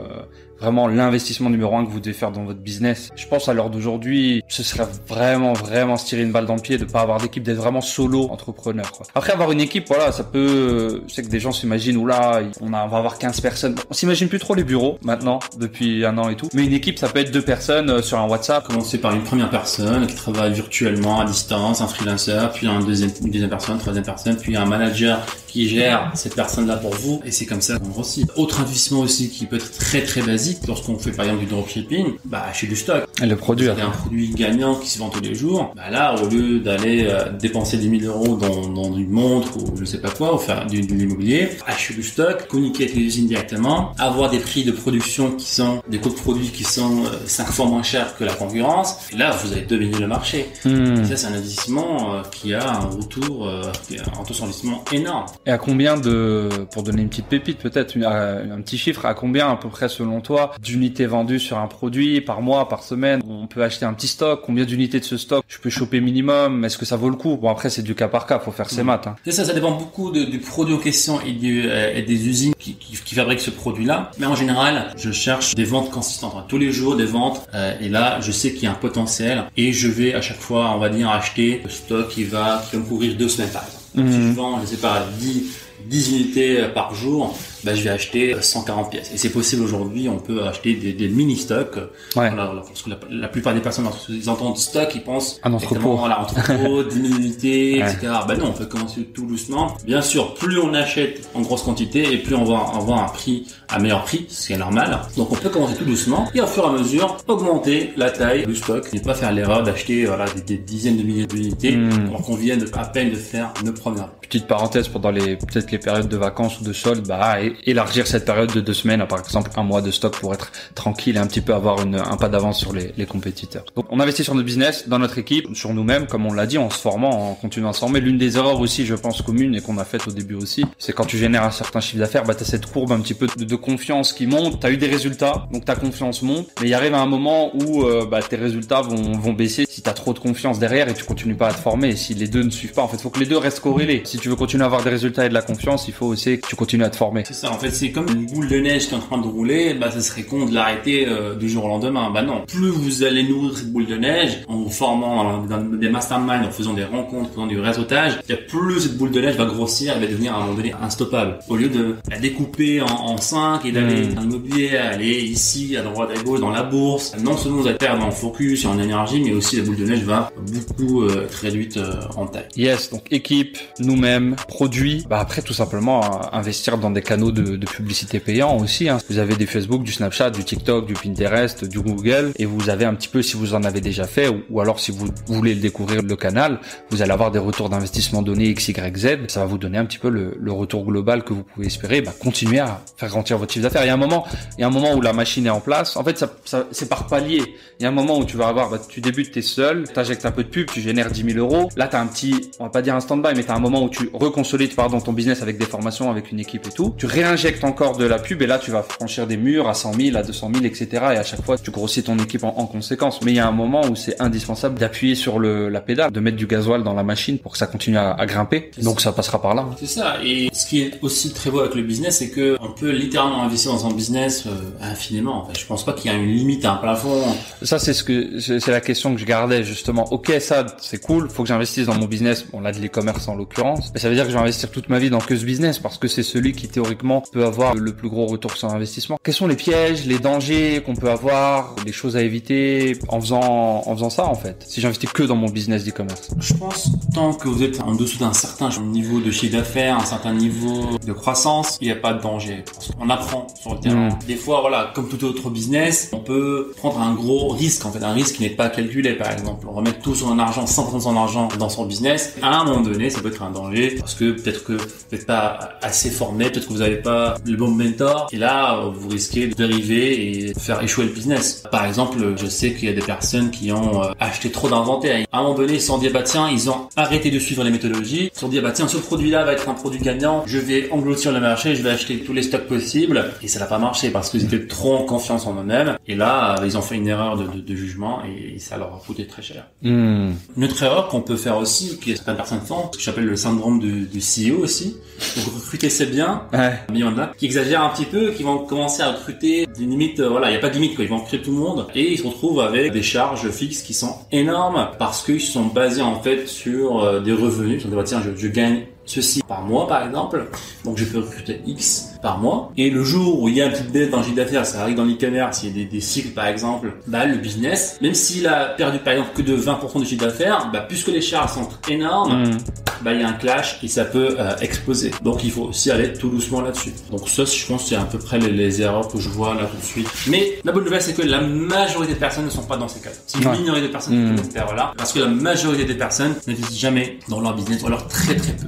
vraiment 0.60 0.88
l'investissement 0.88 1.50
numéro 1.50 1.76
un 1.76 1.86
que 1.86 1.90
vous 1.90 2.00
devez 2.00 2.14
faire 2.14 2.32
dans 2.32 2.44
votre 2.44 2.60
business. 2.60 3.10
Je 3.16 3.28
pense 3.28 3.48
à 3.50 3.54
l'heure 3.54 3.70
d'aujourd'hui, 3.70 4.44
ce 4.48 4.64
serait 4.64 4.88
vraiment, 5.08 5.54
vraiment 5.54 5.98
se 5.98 6.06
tirer 6.06 6.22
une 6.22 6.32
balle 6.32 6.46
dans 6.46 6.56
le 6.56 6.62
pied 6.62 6.78
de 6.78 6.86
pas 6.86 7.02
avoir 7.02 7.20
d'équipe, 7.20 7.44
d'être 7.44 7.58
vraiment 7.58 7.82
solo 7.82 8.30
entrepreneur. 8.30 8.92
Quoi. 8.92 9.06
Après 9.16 9.34
avoir 9.34 9.52
une 9.52 9.62
équipe, 9.62 9.88
voilà, 9.88 10.12
ça 10.12 10.24
peut. 10.24 11.04
Je 11.08 11.14
sais 11.14 11.24
que 11.24 11.30
des 11.30 11.40
gens 11.40 11.52
s'imaginent 11.52 11.98
où 11.98 12.06
là, 12.06 12.42
on, 12.62 12.70
va 12.70 12.82
avoir 12.82 13.18
15 13.18 13.42
personnes. 13.42 13.76
On 13.90 13.94
s'imagine 13.94 14.28
plus 14.28 14.40
trop 14.40 14.56
les 14.56 14.64
bureaux 14.64 14.98
maintenant 15.04 15.40
depuis 15.58 16.06
un 16.06 16.18
an 16.18 16.30
et 16.30 16.36
tout. 16.36 16.50
Mais 16.54 16.66
une 16.66 16.74
équipe, 16.74 17.00
ça 17.00 17.08
peut 17.08 17.20
être 17.20 17.32
deux 17.32 17.42
personnes 17.42 17.90
euh, 17.90 18.02
sur 18.02 18.20
un 18.20 18.28
WhatsApp. 18.28 18.66
Commencer 18.66 18.98
par 18.98 19.14
une 19.14 19.24
première 19.24 19.50
personne 19.50 20.08
qui 20.08 20.16
travaille 20.16 20.54
virtuellement 20.54 21.20
à 21.20 21.26
distance, 21.26 21.82
un 21.82 21.88
freelancer, 21.88 22.50
puis 22.54 22.68
un 22.68 22.80
deuxième, 22.80 23.12
une 23.22 23.32
deuxième 23.32 23.50
personne, 23.50 23.78
troisième 23.78 24.06
personne, 24.06 24.36
puis 24.38 24.56
un 24.56 24.66
manager 24.66 25.26
qui 25.48 25.68
gère 25.68 26.12
cette 26.14 26.36
personne-là 26.36 26.78
pour 26.78 26.94
vous. 26.96 27.22
Et 27.26 27.32
c'est 27.32 27.46
comme 27.46 27.62
ça 27.62 27.80
qu'on 27.80 27.88
grossit. 27.88 28.30
Autre 28.36 28.62
investissement 28.62 29.00
aussi 29.00 29.30
qui 29.30 29.46
peut 29.46 29.56
être 29.56 29.72
très 29.72 30.04
très 30.04 30.22
basique 30.22 30.49
lorsqu'on 30.68 30.98
fait 30.98 31.12
par 31.12 31.26
exemple 31.26 31.46
du 31.46 31.50
dropshipping, 31.50 32.14
bah 32.26 32.46
acheter 32.50 32.68
du 32.68 32.76
stock. 32.76 33.06
Et 33.22 33.26
le 33.26 33.36
produit. 33.36 33.66
Vous 33.66 33.72
avez 33.72 33.82
un 33.82 33.92
produit 33.92 34.30
gagnant 34.30 34.76
qui 34.76 34.90
se 34.90 35.00
vend 35.00 35.10
tous 35.10 35.22
les 35.22 35.36
jours. 35.36 35.74
Bah 35.76 35.90
là, 35.90 36.16
au 36.22 36.28
lieu 36.28 36.60
d'aller 36.60 37.08
euh, 37.10 37.32
dépenser 37.32 37.78
10 37.78 38.02
000 38.02 38.14
euros 38.14 38.36
dans, 38.36 38.68
dans 38.68 38.96
une 38.96 39.10
montre 39.10 39.58
ou 39.58 39.78
je 39.78 39.86
sais 39.86 40.00
pas 40.00 40.10
quoi, 40.10 40.36
ou 40.36 40.38
faire 40.38 40.66
du, 40.68 40.82
de 40.82 40.94
l'immobilier, 40.94 41.50
acheter 41.66 41.94
du 41.94 42.04
stock, 42.04 42.48
communiquer 42.48 42.86
avec 42.86 42.96
les 42.96 43.04
usines 43.04 43.28
directement, 43.28 43.94
avoir 43.98 44.30
des 44.30 44.40
prix 44.40 44.64
de 44.64 44.72
production 44.72 45.32
qui 45.32 45.50
sont, 45.50 45.82
des 45.90 46.00
coûts 46.00 46.10
de 46.10 46.16
produits 46.16 46.50
qui 46.50 46.64
sont 46.64 47.06
euh, 47.06 47.10
5 47.26 47.48
fois 47.48 47.66
moins 47.66 47.84
chers 47.84 48.16
que 48.18 48.24
la 48.24 48.34
concurrence. 48.34 48.98
Et 49.14 49.18
là, 49.18 49.32
vous 49.32 49.54
allez 49.54 49.64
dominer 49.64 50.00
le 50.00 50.08
marché. 50.08 50.48
Hmm. 50.66 51.02
Et 51.02 51.06
ça, 51.06 51.16
c'est 51.16 51.28
un 51.28 51.34
investissement 51.34 52.16
euh, 52.16 52.22
qui 52.32 52.54
a 52.54 52.70
un 52.70 52.86
retour, 52.86 53.48
euh, 53.48 53.62
qui 53.88 53.98
a 53.98 54.02
un 54.02 54.20
retour 54.20 54.36
sur 54.36 54.46
investissement 54.46 54.84
énorme. 54.92 55.26
Et 55.46 55.52
à 55.52 55.58
combien 55.58 55.98
de, 55.98 56.50
pour 56.72 56.84
donner 56.84 57.02
une 57.02 57.10
petite 57.10 57.28
pépite 57.28 57.60
peut-être, 57.60 57.96
euh, 57.98 58.56
un 58.56 58.62
petit 58.62 58.78
chiffre, 58.78 59.06
à 59.06 59.14
combien 59.14 59.50
à 59.50 59.56
peu 59.56 59.70
près 59.70 59.90
selon 59.90 60.22
toi 60.22 60.39
d'unités 60.62 61.06
vendues 61.06 61.40
sur 61.40 61.58
un 61.58 61.68
produit 61.68 62.22
par 62.22 62.42
mois, 62.42 62.68
par 62.70 62.84
semaine 62.84 63.22
On 63.30 63.48
peut 63.48 63.64
acheter 63.64 63.86
un 63.86 63.94
petit 63.94 64.08
stock, 64.08 64.42
combien 64.46 64.66
d'unités 64.66 65.00
de 65.00 65.06
ce 65.06 65.18
stock 65.18 65.44
je 65.48 65.58
peux 65.60 65.70
choper 65.70 66.02
minimum? 66.02 66.64
Est-ce 66.66 66.78
que 66.78 66.86
ça 66.86 66.96
vaut 66.96 67.10
le 67.10 67.16
coup? 67.16 67.38
Bon 67.38 67.50
après 67.50 67.70
c'est 67.70 67.82
du 67.82 67.96
cas 67.96 68.08
par 68.08 68.26
cas, 68.26 68.40
faut 68.40 68.52
faire 68.52 68.70
ses 68.70 68.84
maths. 68.84 69.08
Hein. 69.08 69.16
C'est 69.26 69.32
ça, 69.32 69.46
ça 69.46 69.54
dépend 69.54 69.72
beaucoup 69.72 70.12
de- 70.12 70.26
du 70.26 70.40
produit 70.40 70.74
en 70.76 70.78
question 70.80 71.20
et, 71.22 71.32
du, 71.32 71.64
euh, 71.68 71.94
et 71.96 72.02
des 72.02 72.28
usines 72.28 72.54
qui, 72.58 72.74
qui, 72.76 72.98
qui 73.04 73.16
fabriquent 73.16 73.40
ce 73.40 73.52
produit-là. 73.52 74.12
Mais 74.20 74.26
en 74.26 74.36
général, 74.36 74.94
je 74.98 75.12
cherche 75.12 75.56
des 75.56 75.64
ventes 75.66 75.90
consistantes. 75.92 76.48
Tous 76.48 76.58
les 76.58 76.72
jours, 76.72 76.96
des 76.96 77.06
ventes. 77.06 77.42
euh, 77.54 77.74
et 77.82 77.90
là, 77.90 78.20
je 78.22 78.32
sais 78.32 78.54
qu'il 78.54 78.64
y 78.64 78.68
a 78.68 78.72
un 78.72 78.76
potentiel. 78.76 79.44
Et 79.58 79.72
je 79.74 79.88
vais 79.88 80.14
à 80.14 80.22
chaque 80.22 80.40
fois, 80.40 80.72
on 80.76 80.80
va 80.80 80.90
dire, 80.90 81.10
acheter 81.10 81.62
le 81.64 81.70
stock 81.70 82.10
qui 82.10 82.24
va, 82.24 82.64
qui 82.70 82.76
va 82.76 82.82
me 82.84 82.88
couvrir 82.88 83.16
deux 83.16 83.30
semaines 83.30 83.50
par 83.52 83.64
exemple. 83.64 83.84
Donc, 83.96 84.08
Si 84.10 84.22
je 84.28 84.32
vends, 84.34 84.60
je 84.62 84.66
sais 84.68 84.78
pas, 84.78 85.06
10, 85.20 85.44
10 85.88 86.12
unités 86.12 86.60
euh, 86.62 86.70
par 86.70 86.94
jour, 86.94 87.36
bah, 87.64 87.76
je 87.76 87.82
vais 87.84 87.90
acheter 87.90 88.34
euh, 88.34 88.42
140 88.42 88.90
pièces. 88.92 89.12
Et 89.14 89.18
c'est 89.18 89.30
possible 89.30 89.64
aujourd'hui, 89.64 90.10
on 90.10 90.18
peut 90.20 90.44
acheter 90.44 90.74
des, 90.76 90.94
des 90.94 91.08
mini-stocks. 91.08 91.76
Ouais. 92.16 92.32
Parce 92.36 92.82
que 92.84 92.90
la, 92.90 92.98
la 93.10 93.28
plupart 93.28 93.54
des 93.54 93.60
personnes, 93.60 93.86
lorsqu'ils 93.86 94.30
entendent 94.30 94.58
stock, 94.58 94.90
ils 94.96 95.04
pensent 95.04 95.40
Un 95.44 95.54
entrepôt. 95.54 95.76
exactement, 95.76 95.96
Voilà, 95.96 96.22
entrepôt, 96.22 96.84
10 96.84 97.02
000 97.10 97.20
unités, 97.20 97.74
Ouais. 97.84 97.92
etc. 97.92 98.14
Bah 98.28 98.36
non, 98.38 98.48
on 98.48 98.54
peut 98.54 98.66
commencer 98.66 99.04
tout 99.14 99.26
doucement. 99.26 99.76
Bien 99.86 100.02
sûr, 100.02 100.34
plus 100.36 100.60
on 100.60 100.74
achète 100.74 101.30
en 101.36 101.42
grosse 101.42 101.64
quantité 101.64 102.12
et 102.14 102.18
plus 102.18 102.36
on 102.36 102.44
va 102.46 102.58
avoir 102.78 103.04
un 103.04 103.10
prix 103.10 103.48
à 103.68 103.80
meilleur 103.80 104.04
prix, 104.04 104.26
ce 104.30 104.48
qui 104.48 104.54
est 104.54 104.58
normal. 104.58 105.00
Donc 105.18 105.32
on 105.32 105.36
peut 105.36 105.50
commencer 105.50 105.76
tout 105.76 105.86
doucement 105.86 106.28
et 106.34 106.42
au 106.42 106.48
fur 106.48 106.64
et 106.64 106.68
à 106.68 106.72
mesure 106.72 107.18
augmenter 107.28 107.92
la 107.98 108.10
taille 108.10 108.46
du 108.46 108.56
stock. 108.56 108.92
Ne 108.94 109.00
pas 109.00 109.14
faire 109.14 109.32
l'erreur 109.32 109.64
d'acheter 109.64 110.06
voilà, 110.06 110.26
des, 110.30 110.42
des 110.42 110.58
dizaines 110.58 110.98
de 110.98 111.04
milliers 111.04 111.26
d'unités 111.28 111.76
Mm. 111.76 112.08
alors 112.10 112.22
qu'on 112.24 112.36
vient 112.36 112.58
de, 112.58 112.66
à 112.74 112.86
peine 112.86 113.12
de 113.12 113.16
faire 113.16 113.54
nos 113.64 113.72
premières. 113.74 114.10
Petite 114.22 114.48
parenthèse 114.48 114.88
pendant 114.88 115.12
les 115.12 115.36
peut-être 115.38 115.72
les 115.72 115.78
périodes 115.78 116.08
de 116.10 116.18
vacances 116.18 116.60
ou 116.60 116.64
de 116.64 116.74
soldes, 116.74 117.08
bah 117.08 117.42
é- 117.42 117.49
élargir 117.66 118.08
cette 118.08 118.26
période 118.26 118.52
de 118.54 118.62
deux 118.62 118.74
semaines 118.74 119.02
à 119.02 119.06
par 119.06 119.20
exemple 119.20 119.52
un 119.56 119.64
mois 119.64 119.82
de 119.82 119.92
stock 119.92 120.18
pour 120.20 120.34
être 120.34 120.52
tranquille 120.76 121.16
et 121.16 121.20
un 121.20 121.28
petit 121.28 121.42
peu 121.42 121.54
avoir 121.54 121.80
un 121.80 122.18
pas 122.18 122.30
d'avance 122.30 122.60
sur 122.60 122.74
les, 122.74 123.06
compétiteurs. 123.06 123.66
Donc 123.76 123.86
on 123.90 124.00
investit 124.00 124.24
sur 124.24 124.36
notre 124.36 124.46
business, 124.46 124.88
dans 124.88 125.00
notre 125.00 125.18
équipe, 125.18 125.56
sur 125.56 125.74
nous-mêmes, 125.74 126.06
comme 126.06 126.26
on 126.26 126.34
l'a 126.34 126.46
dit, 126.46 126.58
en 126.58 126.70
se 126.70 126.78
formant, 126.78 127.32
en 127.32 127.34
continuant 127.34 127.70
à 127.70 127.74
se 127.74 127.80
former. 127.80 128.00
L'une 128.00 128.18
des 128.18 128.38
erreurs 128.38 128.60
aussi, 128.60 128.86
je 128.86 128.94
pense, 128.94 129.22
commune 129.22 129.56
et 129.56 129.62
qu'on 129.62 129.78
a 129.78 129.86
faite 129.86 130.08
au 130.08 130.12
début 130.12 130.36
aussi, 130.36 130.66
c'est 130.78 130.94
quand 130.94 131.06
tu 131.06 131.18
génères 131.18 131.44
un 131.44 131.52
certain 131.52 131.80
chiffre 131.80 132.00
d'affaires, 132.00 132.24
bah 132.24 132.36
t'as 132.36 132.46
cette 132.46 132.68
courbe 132.68 132.92
un 132.92 133.00
petit 133.00 133.14
peu 133.14 133.28
de, 133.28 133.56
confiance 133.56 134.14
qui 134.14 134.28
monte, 134.28 134.60
t'as 134.60 134.70
eu 134.72 134.78
des 134.78 134.88
résultats, 134.88 135.48
donc 135.52 135.66
ta 135.66 135.76
confiance 135.76 136.22
monte, 136.22 136.48
mais 136.62 136.70
il 136.70 136.74
arrive 136.74 136.94
un 136.94 137.06
moment 137.06 137.56
où 137.56 137.84
euh, 137.84 138.06
bah, 138.06 138.22
tes 138.22 138.36
résultats 138.36 138.82
vont, 138.82 139.14
vont 139.14 139.34
baisser 139.34 139.66
si 139.68 139.82
t'as 139.82 139.94
trop 139.94 140.14
de 140.14 140.20
confiance 140.20 140.60
derrière 140.60 140.88
et 140.88 140.94
tu 140.94 141.04
continues 141.04 141.36
pas 141.36 141.48
à 141.48 141.54
te 141.54 141.60
former. 141.60 141.96
Si 141.96 142.14
les 142.14 142.28
deux 142.28 142.44
ne 142.44 142.50
suivent 142.50 142.74
pas, 142.74 142.84
en 142.84 142.88
fait, 142.88 143.00
faut 143.02 143.10
que 143.10 143.20
les 143.20 143.26
deux 143.26 143.38
restent 143.38 143.60
corrélés. 143.60 144.02
Si 144.06 144.18
tu 144.18 144.30
veux 144.30 144.36
continuer 144.36 144.64
à 144.64 144.66
avoir 144.68 144.84
des 144.84 144.90
résultats 144.90 145.26
et 145.26 145.30
de 145.30 145.34
la 145.34 145.42
confiance, 145.42 145.88
il 145.88 145.94
faut 145.94 146.06
aussi 146.06 146.40
que 146.40 146.48
tu 146.48 146.56
continues 146.56 146.84
à 146.84 146.90
te 146.90 146.96
former. 146.96 147.24
Ça, 147.40 147.54
en 147.54 147.58
fait, 147.58 147.72
c'est 147.72 147.92
comme 147.92 148.10
une 148.10 148.26
boule 148.26 148.50
de 148.50 148.58
neige 148.58 148.88
qui 148.88 148.94
est 148.94 148.98
en 148.98 149.00
train 149.00 149.18
de 149.18 149.26
rouler, 149.26 149.74
bah, 149.74 149.90
ça 149.92 150.02
serait 150.02 150.24
con 150.24 150.46
de 150.46 150.54
l'arrêter 150.54 151.08
euh, 151.08 151.36
du 151.36 151.48
jour 151.48 151.64
au 151.64 151.68
lendemain. 151.70 152.10
Bah 152.14 152.22
non, 152.22 152.44
plus 152.46 152.68
vous 152.68 153.04
allez 153.04 153.24
nourrir 153.24 153.58
cette 153.58 153.72
boule 153.72 153.86
de 153.86 153.96
neige 153.96 154.40
en 154.50 154.58
vous 154.58 154.70
formant 154.70 155.46
dans 155.46 155.62
des 155.62 155.88
masterminds, 155.88 156.46
en 156.46 156.52
faisant 156.52 156.74
des 156.74 156.84
rencontres, 156.84 157.30
en 157.30 157.34
faisant 157.34 157.48
du 157.48 157.58
réseautage, 157.60 158.20
plus 158.50 158.82
cette 158.82 158.98
boule 158.98 159.12
de 159.12 159.22
neige 159.22 159.38
va 159.38 159.46
grossir, 159.46 159.94
elle 159.96 160.02
va 160.02 160.08
devenir 160.08 160.34
à 160.34 160.38
un 160.38 160.40
moment 160.42 160.56
donné 160.56 160.74
instoppable. 160.82 161.40
Au 161.48 161.56
lieu 161.56 161.70
de 161.70 161.96
la 162.10 162.20
découper 162.20 162.82
en, 162.82 162.88
en 162.88 163.18
cinq 163.18 163.64
et 163.64 163.72
d'aller 163.72 164.08
Mm. 164.08 164.14
dans 164.16 164.22
l'immobilier, 164.22 164.78
aller 164.78 165.20
ici, 165.22 165.78
à 165.78 165.82
droite, 165.82 166.10
à 166.16 166.22
gauche, 166.22 166.40
dans 166.40 166.50
la 166.50 166.64
bourse, 166.64 167.16
non 167.22 167.38
seulement 167.38 167.62
vous 167.62 167.68
allez 167.68 167.78
perdre 167.78 168.06
en 168.06 168.12
focus 168.12 168.64
et 168.66 168.68
en 168.68 168.80
énergie, 168.80 169.22
mais 169.24 169.32
aussi 169.32 169.58
la 169.58 169.64
boule 169.64 169.78
de 169.78 169.86
neige 169.86 170.04
va 170.04 170.32
beaucoup 170.52 171.04
euh, 171.04 171.24
être 171.26 171.36
réduite 171.36 171.78
euh, 171.78 171.94
en 172.16 172.28
taille. 172.28 172.48
Yes, 172.56 172.90
donc 172.90 173.04
équipe, 173.12 173.58
nous-mêmes, 173.80 174.36
produits. 174.48 175.06
Bah 175.10 175.20
après 175.20 175.42
tout 175.42 175.54
simplement 175.54 176.04
euh, 176.04 176.28
investir 176.32 176.78
dans 176.78 176.92
des 176.92 177.02
canaux 177.02 177.29
de, 177.32 177.56
de 177.56 177.66
publicité 177.66 178.20
payants 178.20 178.58
aussi. 178.58 178.90
Hein. 178.90 178.98
Vous 179.10 179.18
avez 179.18 179.36
du 179.36 179.48
Facebook, 179.48 179.84
du 179.84 179.92
Snapchat, 179.92 180.32
du 180.32 180.44
TikTok, 180.44 180.86
du 180.86 180.94
Pinterest, 180.94 181.66
du 181.66 181.80
Google, 181.80 182.32
et 182.38 182.46
vous 182.46 182.70
avez 182.70 182.86
un 182.86 182.94
petit 182.94 183.08
peu, 183.08 183.22
si 183.22 183.36
vous 183.36 183.54
en 183.54 183.64
avez 183.64 183.82
déjà 183.82 184.06
fait, 184.06 184.30
ou, 184.50 184.60
alors 184.62 184.80
si 184.80 184.92
vous 184.92 185.08
voulez 185.28 185.56
le 185.56 185.62
découvrir 185.62 186.02
le 186.02 186.16
canal, 186.16 186.60
vous 186.90 187.02
allez 187.02 187.12
avoir 187.12 187.32
des 187.32 187.40
retours 187.40 187.70
d'investissement 187.70 188.22
donnés 188.22 188.50
X, 188.50 188.70
Y, 188.70 188.98
Z. 188.98 189.08
Ça 189.28 189.42
va 189.42 189.46
vous 189.46 189.58
donner 189.58 189.78
un 189.78 189.86
petit 189.86 189.98
peu 189.98 190.10
le, 190.10 190.36
le 190.40 190.52
retour 190.52 190.86
global 190.86 191.24
que 191.24 191.34
vous 191.34 191.44
pouvez 191.44 191.68
espérer. 191.68 192.02
Bah, 192.02 192.14
continuez 192.20 192.60
à 192.60 192.82
faire 192.98 193.10
grandir 193.10 193.38
votre 193.38 193.54
chiffre 193.54 193.64
d'affaires. 193.64 193.84
Il 193.84 193.88
y 193.88 193.92
a 193.92 193.94
un 193.94 193.98
moment, 193.98 194.26
il 194.58 194.62
y 194.62 194.64
a 194.64 194.68
un 194.68 194.72
moment 194.72 194.94
où 194.94 195.02
la 195.02 195.14
machine 195.14 195.46
est 195.46 195.52
en 195.52 195.62
place. 195.62 195.96
En 195.96 196.04
fait, 196.04 196.18
ça, 196.18 196.32
ça 196.46 196.66
c'est 196.72 196.90
par 196.90 197.08
palier. 197.08 197.42
Il 197.80 197.84
y 197.84 197.86
a 197.86 197.90
un 197.90 197.94
moment 197.94 198.18
où 198.18 198.26
tu 198.26 198.38
vas 198.38 198.48
avoir, 198.48 198.70
bah, 198.70 198.80
tu 198.88 199.02
débutes, 199.02 199.32
t'es 199.32 199.42
seul, 199.42 199.84
t'injectes 199.88 200.26
un 200.26 200.32
peu 200.32 200.44
de 200.44 200.50
pub, 200.50 200.68
tu 200.70 200.82
génères 200.82 201.12
10 201.12 201.34
000 201.34 201.38
euros. 201.38 201.70
Là, 201.76 201.88
t'as 201.88 202.00
un 202.00 202.08
petit, 202.08 202.52
on 202.60 202.66
va 202.66 202.70
pas 202.70 202.82
dire 202.82 202.96
un 202.96 203.00
stand-by, 203.00 203.34
mais 203.36 203.44
t'as 203.44 203.56
un 203.56 203.60
moment 203.60 203.84
où 203.84 203.90
tu 203.90 204.10
reconsolides, 204.14 204.76
pardon, 204.76 205.00
ton 205.00 205.14
business 205.14 205.42
avec 205.42 205.58
des 205.58 205.66
formations, 205.66 206.10
avec 206.10 206.32
une 206.32 206.40
équipe 206.40 206.68
et 206.68 206.72
tout. 206.72 206.94
Réinjectes 207.24 207.64
encore 207.64 207.98
de 207.98 208.06
la 208.06 208.20
pub 208.20 208.42
et 208.42 208.48
là, 208.48 208.60
tu 208.60 208.72
vas 208.72 208.84
franchir 208.84 209.28
des 209.28 209.38
murs 209.38 209.68
à 209.68 209.74
100 209.74 209.94
000, 209.94 210.18
à 210.18 210.24
200 210.24 210.52
000, 210.54 210.66
etc. 210.66 210.88
Et 210.92 211.18
à 211.18 211.24
chaque 211.24 211.44
fois, 211.44 211.58
tu 211.58 211.72
grossis 211.72 212.04
ton 212.04 212.18
équipe 212.18 212.44
en, 212.44 212.58
en 212.58 212.66
conséquence. 212.66 213.22
Mais 213.22 213.32
il 213.32 213.36
y 213.36 213.40
a 213.40 213.48
un 213.48 213.52
moment 213.52 213.82
où 213.90 213.96
c'est 213.96 214.22
indispensable 214.22 214.80
d'appuyer 214.80 215.16
sur 215.16 215.40
le, 215.40 215.70
la 215.70 215.82
pédale, 215.82 216.12
de 216.12 216.20
mettre 216.20 216.38
du 216.38 216.48
gasoil 216.48 216.84
dans 216.84 216.94
la 216.94 217.04
machine 217.04 217.40
pour 217.40 217.54
que 217.54 217.58
ça 217.58 217.68
continue 217.68 217.98
à, 217.98 218.12
à 218.12 218.26
grimper. 218.26 218.72
Donc 218.82 219.02
ça 219.02 219.12
passera 219.12 219.42
par 219.42 219.56
là. 219.56 219.66
C'est 219.80 219.88
ça. 219.88 220.18
Et 220.24 220.50
ce 220.54 220.68
qui 220.68 220.82
est 220.82 221.00
aussi 221.02 221.34
très 221.34 221.50
beau 221.52 221.60
avec 221.60 221.76
le 221.76 221.84
business, 221.84 222.20
c'est 222.20 222.30
que 222.30 222.58
on 222.62 222.72
peut 222.72 222.92
littéralement 222.92 223.44
investir 223.44 223.72
dans 223.72 223.88
un 223.88 223.94
business 223.94 224.46
euh, 224.46 224.52
infiniment. 224.82 225.44
En 225.44 225.46
fait. 225.46 225.60
Je 225.60 225.66
pense 225.66 225.86
pas 225.86 225.94
qu'il 225.94 226.12
y 226.12 226.14
a 226.14 226.18
une 226.18 226.28
limite, 226.28 226.66
un 226.66 226.76
plafond. 226.76 227.22
Ça, 227.62 227.80
c'est 227.80 227.94
ce 227.94 228.04
que 228.04 228.40
c'est 228.40 228.68
la 228.68 228.82
question 228.82 229.14
que 229.14 229.20
je 229.20 229.26
gardais 229.26 229.64
justement. 229.64 230.12
Ok, 230.12 230.32
ça, 230.40 230.66
c'est 230.80 231.02
cool. 231.02 231.30
Faut 231.30 231.44
que 231.44 231.50
j'investisse 231.50 231.86
dans 231.88 231.96
mon 231.96 232.06
business. 232.06 232.46
Bon, 232.52 232.60
là, 232.62 232.72
de 232.72 232.80
l'e-commerce 232.80 233.28
en 233.28 233.36
l'occurrence. 233.36 233.92
Mais 233.94 234.00
ça 234.00 234.10
veut 234.10 234.16
dire 234.16 234.26
que 234.26 234.32
je 234.32 234.36
vais 234.36 234.42
investir 234.42 234.72
toute 234.72 234.90
ma 234.90 235.00
vie 235.00 235.10
dans 235.10 235.20
que 235.20 235.36
ce 235.36 235.46
business 235.46 235.80
parce 235.80 235.98
que 235.98 236.08
c'est 236.08 236.24
celui 236.24 236.54
qui 236.54 236.68
théoriquement 236.68 237.09
peut 237.32 237.46
avoir 237.46 237.76
le 237.76 237.94
plus 237.94 238.10
gros 238.10 238.26
retour 238.26 238.56
sur 238.56 238.70
investissement. 238.70 239.18
Quels 239.24 239.34
sont 239.34 239.48
les 239.48 239.56
pièges, 239.56 240.06
les 240.06 240.20
dangers 240.20 240.82
qu'on 240.86 240.96
peut 240.96 241.10
avoir, 241.10 241.76
les 241.86 241.92
choses 241.92 242.16
à 242.16 242.22
éviter 242.22 242.98
en 243.10 243.20
faisant 243.22 243.84
en 243.86 243.94
faisant 243.96 244.10
ça 244.10 244.26
en 244.26 244.36
fait 244.36 244.64
Si 244.68 244.82
j'investis 244.82 245.12
que 245.12 245.24
dans 245.24 245.36
mon 245.36 245.50
business 245.50 245.84
d'e-commerce? 245.84 246.32
Je 246.40 246.54
pense 246.54 246.90
tant 247.14 247.34
que 247.34 247.48
vous 247.48 247.64
êtes 247.64 247.82
en 247.82 247.96
dessous 247.96 248.20
d'un 248.20 248.34
certain 248.34 248.70
niveau 248.82 249.20
de 249.20 249.32
chiffre 249.32 249.58
d'affaires, 249.58 249.98
un 249.98 250.06
certain 250.06 250.34
niveau 250.34 250.98
de 251.06 251.14
croissance, 251.14 251.78
il 251.82 251.88
n'y 251.88 251.92
a 251.92 251.96
pas 251.96 252.14
de 252.14 252.22
danger. 252.22 252.64
Qu'on 252.98 253.10
apprend 253.10 253.48
sur 253.60 253.74
le 253.74 253.80
terrain. 253.80 254.10
Mm. 254.10 254.20
Des 254.28 254.36
fois, 254.36 254.62
voilà, 254.62 254.92
comme 254.94 255.10
tout 255.10 255.24
autre 255.24 255.50
business, 255.50 256.10
on 256.14 256.20
peut 256.20 256.72
prendre 256.78 257.00
un 257.02 257.14
gros 257.14 257.50
risque, 257.50 257.86
en 257.86 257.92
fait, 257.92 258.04
un 258.04 258.14
risque 258.14 258.36
qui 258.36 258.44
n'est 258.44 258.50
pas 258.50 258.70
calculé, 258.70 259.14
par 259.14 259.32
exemple. 259.32 259.68
On 259.70 259.74
remet 259.74 259.94
tout 259.94 260.16
son 260.16 260.38
argent, 260.40 260.66
100% 260.66 260.96
de 260.96 261.00
son 261.00 261.18
argent 261.18 261.48
dans 261.58 261.70
son 261.70 261.86
business. 261.86 262.36
À 262.42 262.60
un 262.60 262.66
moment 262.66 262.82
donné, 262.82 263.10
ça 263.10 263.22
peut 263.22 263.30
être 263.30 263.44
un 263.44 263.52
danger 263.52 263.96
parce 264.00 264.16
que 264.16 264.32
peut-être 264.32 264.64
que 264.64 264.74
vous 264.74 264.86
n'êtes 265.12 265.26
pas 265.26 265.78
assez 265.82 266.10
formé, 266.10 266.50
peut-être 266.50 266.68
que 266.68 266.74
vous 266.74 266.82
n'avez 267.00 267.36
pas 267.36 267.36
le 267.46 267.56
bon 267.58 267.70
mentor. 267.70 268.28
Et 268.32 268.38
là, 268.38 268.82
vous 268.94 269.10
risquez 269.10 269.48
de 269.48 269.54
dériver 269.54 270.48
et 270.50 270.54
faire 270.54 270.82
échouer 270.82 271.06
le 271.06 271.12
business. 271.12 271.64
Par 271.72 271.86
exemple, 271.86 272.18
je 272.38 272.46
sais 272.48 272.74
qu'il 272.74 272.90
y 272.90 272.92
a 272.92 272.96
des 272.96 273.02
personnes 273.06 273.52
qui 273.52 273.72
ont 273.72 274.04
euh, 274.04 274.12
acheté 274.20 274.52
trop 274.52 274.70
d'inventaire. 274.70 275.26
À 275.32 275.40
un 275.40 275.44
moment 275.44 275.56
donné, 275.56 275.74
ils 275.76 275.82
se 275.82 275.88
sont 275.88 275.98
dit, 275.98 276.10
bah 276.10 276.24
tiens, 276.24 276.50
ils 276.50 276.70
ont 276.70 276.88
arrêté 276.96 277.32
de 277.32 277.40
suivre 277.40 277.64
les 277.64 277.72
méthodologies. 277.72 278.30
Ils 278.32 278.34
se 278.34 278.40
sont 278.42 278.48
dit, 278.50 278.60
bah 278.62 278.72
tiens, 278.72 278.88
ce 278.88 278.98
produit-là 278.98 279.44
va 279.46 279.54
être 279.54 279.70
un 279.70 279.74
produit 279.74 280.00
gagnant. 280.00 280.44
Je 280.46 280.58
vais 280.58 280.90
engloutir 280.92 281.32
le 281.32 281.40
marché, 281.40 281.76
je 281.76 281.82
vais 281.84 281.90
acheter 281.92 282.20
tous 282.20 282.34
les 282.34 282.44
stocks 282.44 282.68
possibles. 282.68 283.26
Et 283.42 283.48
ça 283.48 283.60
n'a 283.60 283.66
pas 283.66 283.80
marché 283.80 284.10
parce 284.10 284.30
qu'ils 284.30 284.44
étaient 284.46 284.68
trop 284.68 284.96
en 284.96 285.04
confiance 285.04 285.46
en 285.46 285.56
eux-mêmes. 285.60 285.98
Et 286.08 286.16
là, 286.16 286.56
euh, 286.60 286.66
ils 286.66 286.78
ont 286.78 286.82
fait 286.82 286.96
une 286.96 287.08
erreur 287.08 287.38
de, 287.38 287.46
de- 287.48 287.60
de 287.62 287.76
jugement 287.76 288.22
et 288.26 288.60
ça 288.60 288.78
leur 288.78 288.88
a 288.88 289.02
coûté 289.06 289.26
très 289.26 289.42
cher. 289.42 289.66
Hmm. 289.82 290.32
Une 290.58 290.64
autre 290.64 290.82
erreur 290.84 291.08
qu'on 291.08 291.22
peut 291.22 291.36
faire 291.36 291.58
aussi, 291.58 291.98
que 292.00 292.16
certaines 292.16 292.36
personnes 292.36 292.62
font, 292.62 292.90
ce 292.92 292.98
que 292.98 293.04
j'appelle 293.04 293.26
le 293.26 293.36
syndrome 293.36 293.80
du, 293.80 294.08
du 294.08 294.20
CEO 294.20 294.60
aussi. 294.64 294.98
Donc 295.38 295.46
recruter 295.56 295.90
c'est 295.90 296.06
bien, 296.08 296.44
Ouais. 296.54 296.80
En 296.90 297.14
qui 297.38 297.46
exagèrent 297.46 297.84
un 297.84 297.90
petit 297.90 298.06
peu, 298.06 298.32
qui 298.32 298.44
vont 298.44 298.60
commencer 298.60 299.02
à 299.02 299.12
recruter 299.12 299.68
des 299.78 299.86
limites, 299.86 300.20
euh, 300.20 300.30
voilà, 300.30 300.50
il 300.50 300.52
n'y 300.52 300.58
a 300.58 300.60
pas 300.60 300.70
de 300.70 300.76
limite 300.76 300.96
quoi, 300.96 301.04
ils 301.04 301.10
vont 301.10 301.18
recruter 301.18 301.44
tout 301.44 301.52
le 301.52 301.58
monde 301.58 301.88
et 301.96 302.12
ils 302.12 302.18
se 302.18 302.28
retrouvent 302.28 302.62
avec 302.62 302.92
des 302.92 303.04
charges 303.04 303.50
fixes 303.50 303.82
qui 303.82 303.94
sont 303.94 304.16
énormes 304.32 304.90
parce 304.98 305.24
qu'ils 305.24 305.42
sont 305.42 305.66
basés 305.66 306.02
en 306.02 306.22
fait 306.22 306.48
sur 306.48 307.04
euh, 307.04 307.20
des 307.20 307.34
revenus. 307.34 307.82
Ils 307.84 307.88
disent, 307.88 307.96
bah, 307.96 308.04
tiens, 308.04 308.22
je, 308.24 308.40
je 308.40 308.48
gagne 308.48 308.84
ceci 309.06 309.42
par 309.42 309.64
mois 309.64 309.88
par 309.88 310.06
exemple, 310.06 310.50
donc 310.86 310.98
je 310.98 311.06
peux 311.06 311.20
recruter 311.20 311.62
X 311.66 312.14
par 312.22 312.38
mois. 312.38 312.72
Et 312.78 312.90
le 312.90 313.04
jour 313.04 313.42
où 313.42 313.50
il 313.50 313.56
y 313.56 313.62
a 313.62 313.66
une 313.66 313.72
petite 313.72 313.92
baisse 313.92 314.10
dans 314.10 314.18
le 314.18 314.24
chiffre 314.24 314.36
d'affaires, 314.36 314.66
ça 314.66 314.82
arrive 314.82 314.96
dans 314.96 315.06
l'e-commerce, 315.06 315.64
il 315.64 315.78
y 315.78 315.84
a 315.84 315.86
des, 315.90 316.02
cycles 316.02 316.30
par 316.30 316.48
exemple, 316.48 316.94
bah 317.08 317.26
le 317.26 317.38
business, 317.38 317.98
même 318.02 318.14
s'il 318.14 318.48
a 318.48 318.66
perdu 318.66 319.00
par 319.00 319.14
exemple 319.14 319.32
que 319.36 319.42
de 319.42 319.58
20% 319.58 320.00
de 320.00 320.06
chiffre 320.06 320.26
d'affaires, 320.26 320.70
bah 320.72 320.86
puisque 320.88 321.08
les 321.08 321.22
charges 321.22 321.54
sont 321.54 321.68
énormes, 321.90 322.30
Hmm. 322.30 322.58
Bah 323.02 323.14
il 323.14 323.22
y 323.22 323.24
a 323.24 323.30
un 323.30 323.34
clash 323.34 323.80
et 323.84 323.88
ça 323.88 324.06
peut 324.06 324.36
euh, 324.40 324.56
exploser. 324.62 325.12
Donc 325.24 325.44
il 325.44 325.52
faut 325.52 325.64
aussi 325.64 325.92
aller 325.92 326.14
tout 326.14 326.30
doucement 326.30 326.62
là-dessus. 326.62 326.94
Donc 327.12 327.28
ça, 327.30 327.46
je 327.46 327.66
pense, 327.66 327.88
c'est 327.88 327.96
à 327.96 328.04
peu 328.04 328.18
près 328.20 328.40
les, 328.40 328.52
les 328.52 328.82
erreurs 328.82 329.08
que 329.08 329.20
je 329.20 329.30
vois 329.30 329.54
là 329.56 329.66
tout 329.66 329.78
de 329.78 329.84
suite. 329.84 330.08
Mais 330.28 330.60
la 330.64 330.72
bonne 330.72 330.84
nouvelle, 330.84 331.02
c'est 331.02 331.14
que 331.14 331.22
la 331.22 331.42
majorité 331.42 332.14
des 332.14 332.20
personnes 332.20 332.46
ne 332.46 332.50
sont 332.50 332.64
pas 332.64 332.78
dans 332.78 332.88
ces 332.88 333.00
cas. 333.00 333.10
C'est 333.28 333.40
une 333.40 333.48
Ouais. 333.50 333.58
minorité 333.58 333.88
de 333.88 333.92
personnes 333.92 334.36
qui 334.36 334.44
font 334.44 334.50
cette 334.52 334.56
là 334.76 334.94
parce 334.98 335.12
que 335.14 335.20
la 335.20 335.28
majorité 335.28 335.86
des 335.86 335.96
personnes 335.96 336.36
n'investissent 336.46 336.78
jamais 336.80 337.20
dans 337.30 337.40
leur 337.42 337.56
business 337.56 337.82
ou 337.84 337.88
alors 337.88 338.08
très 338.08 338.36
très 338.36 338.54
peu. 338.54 338.68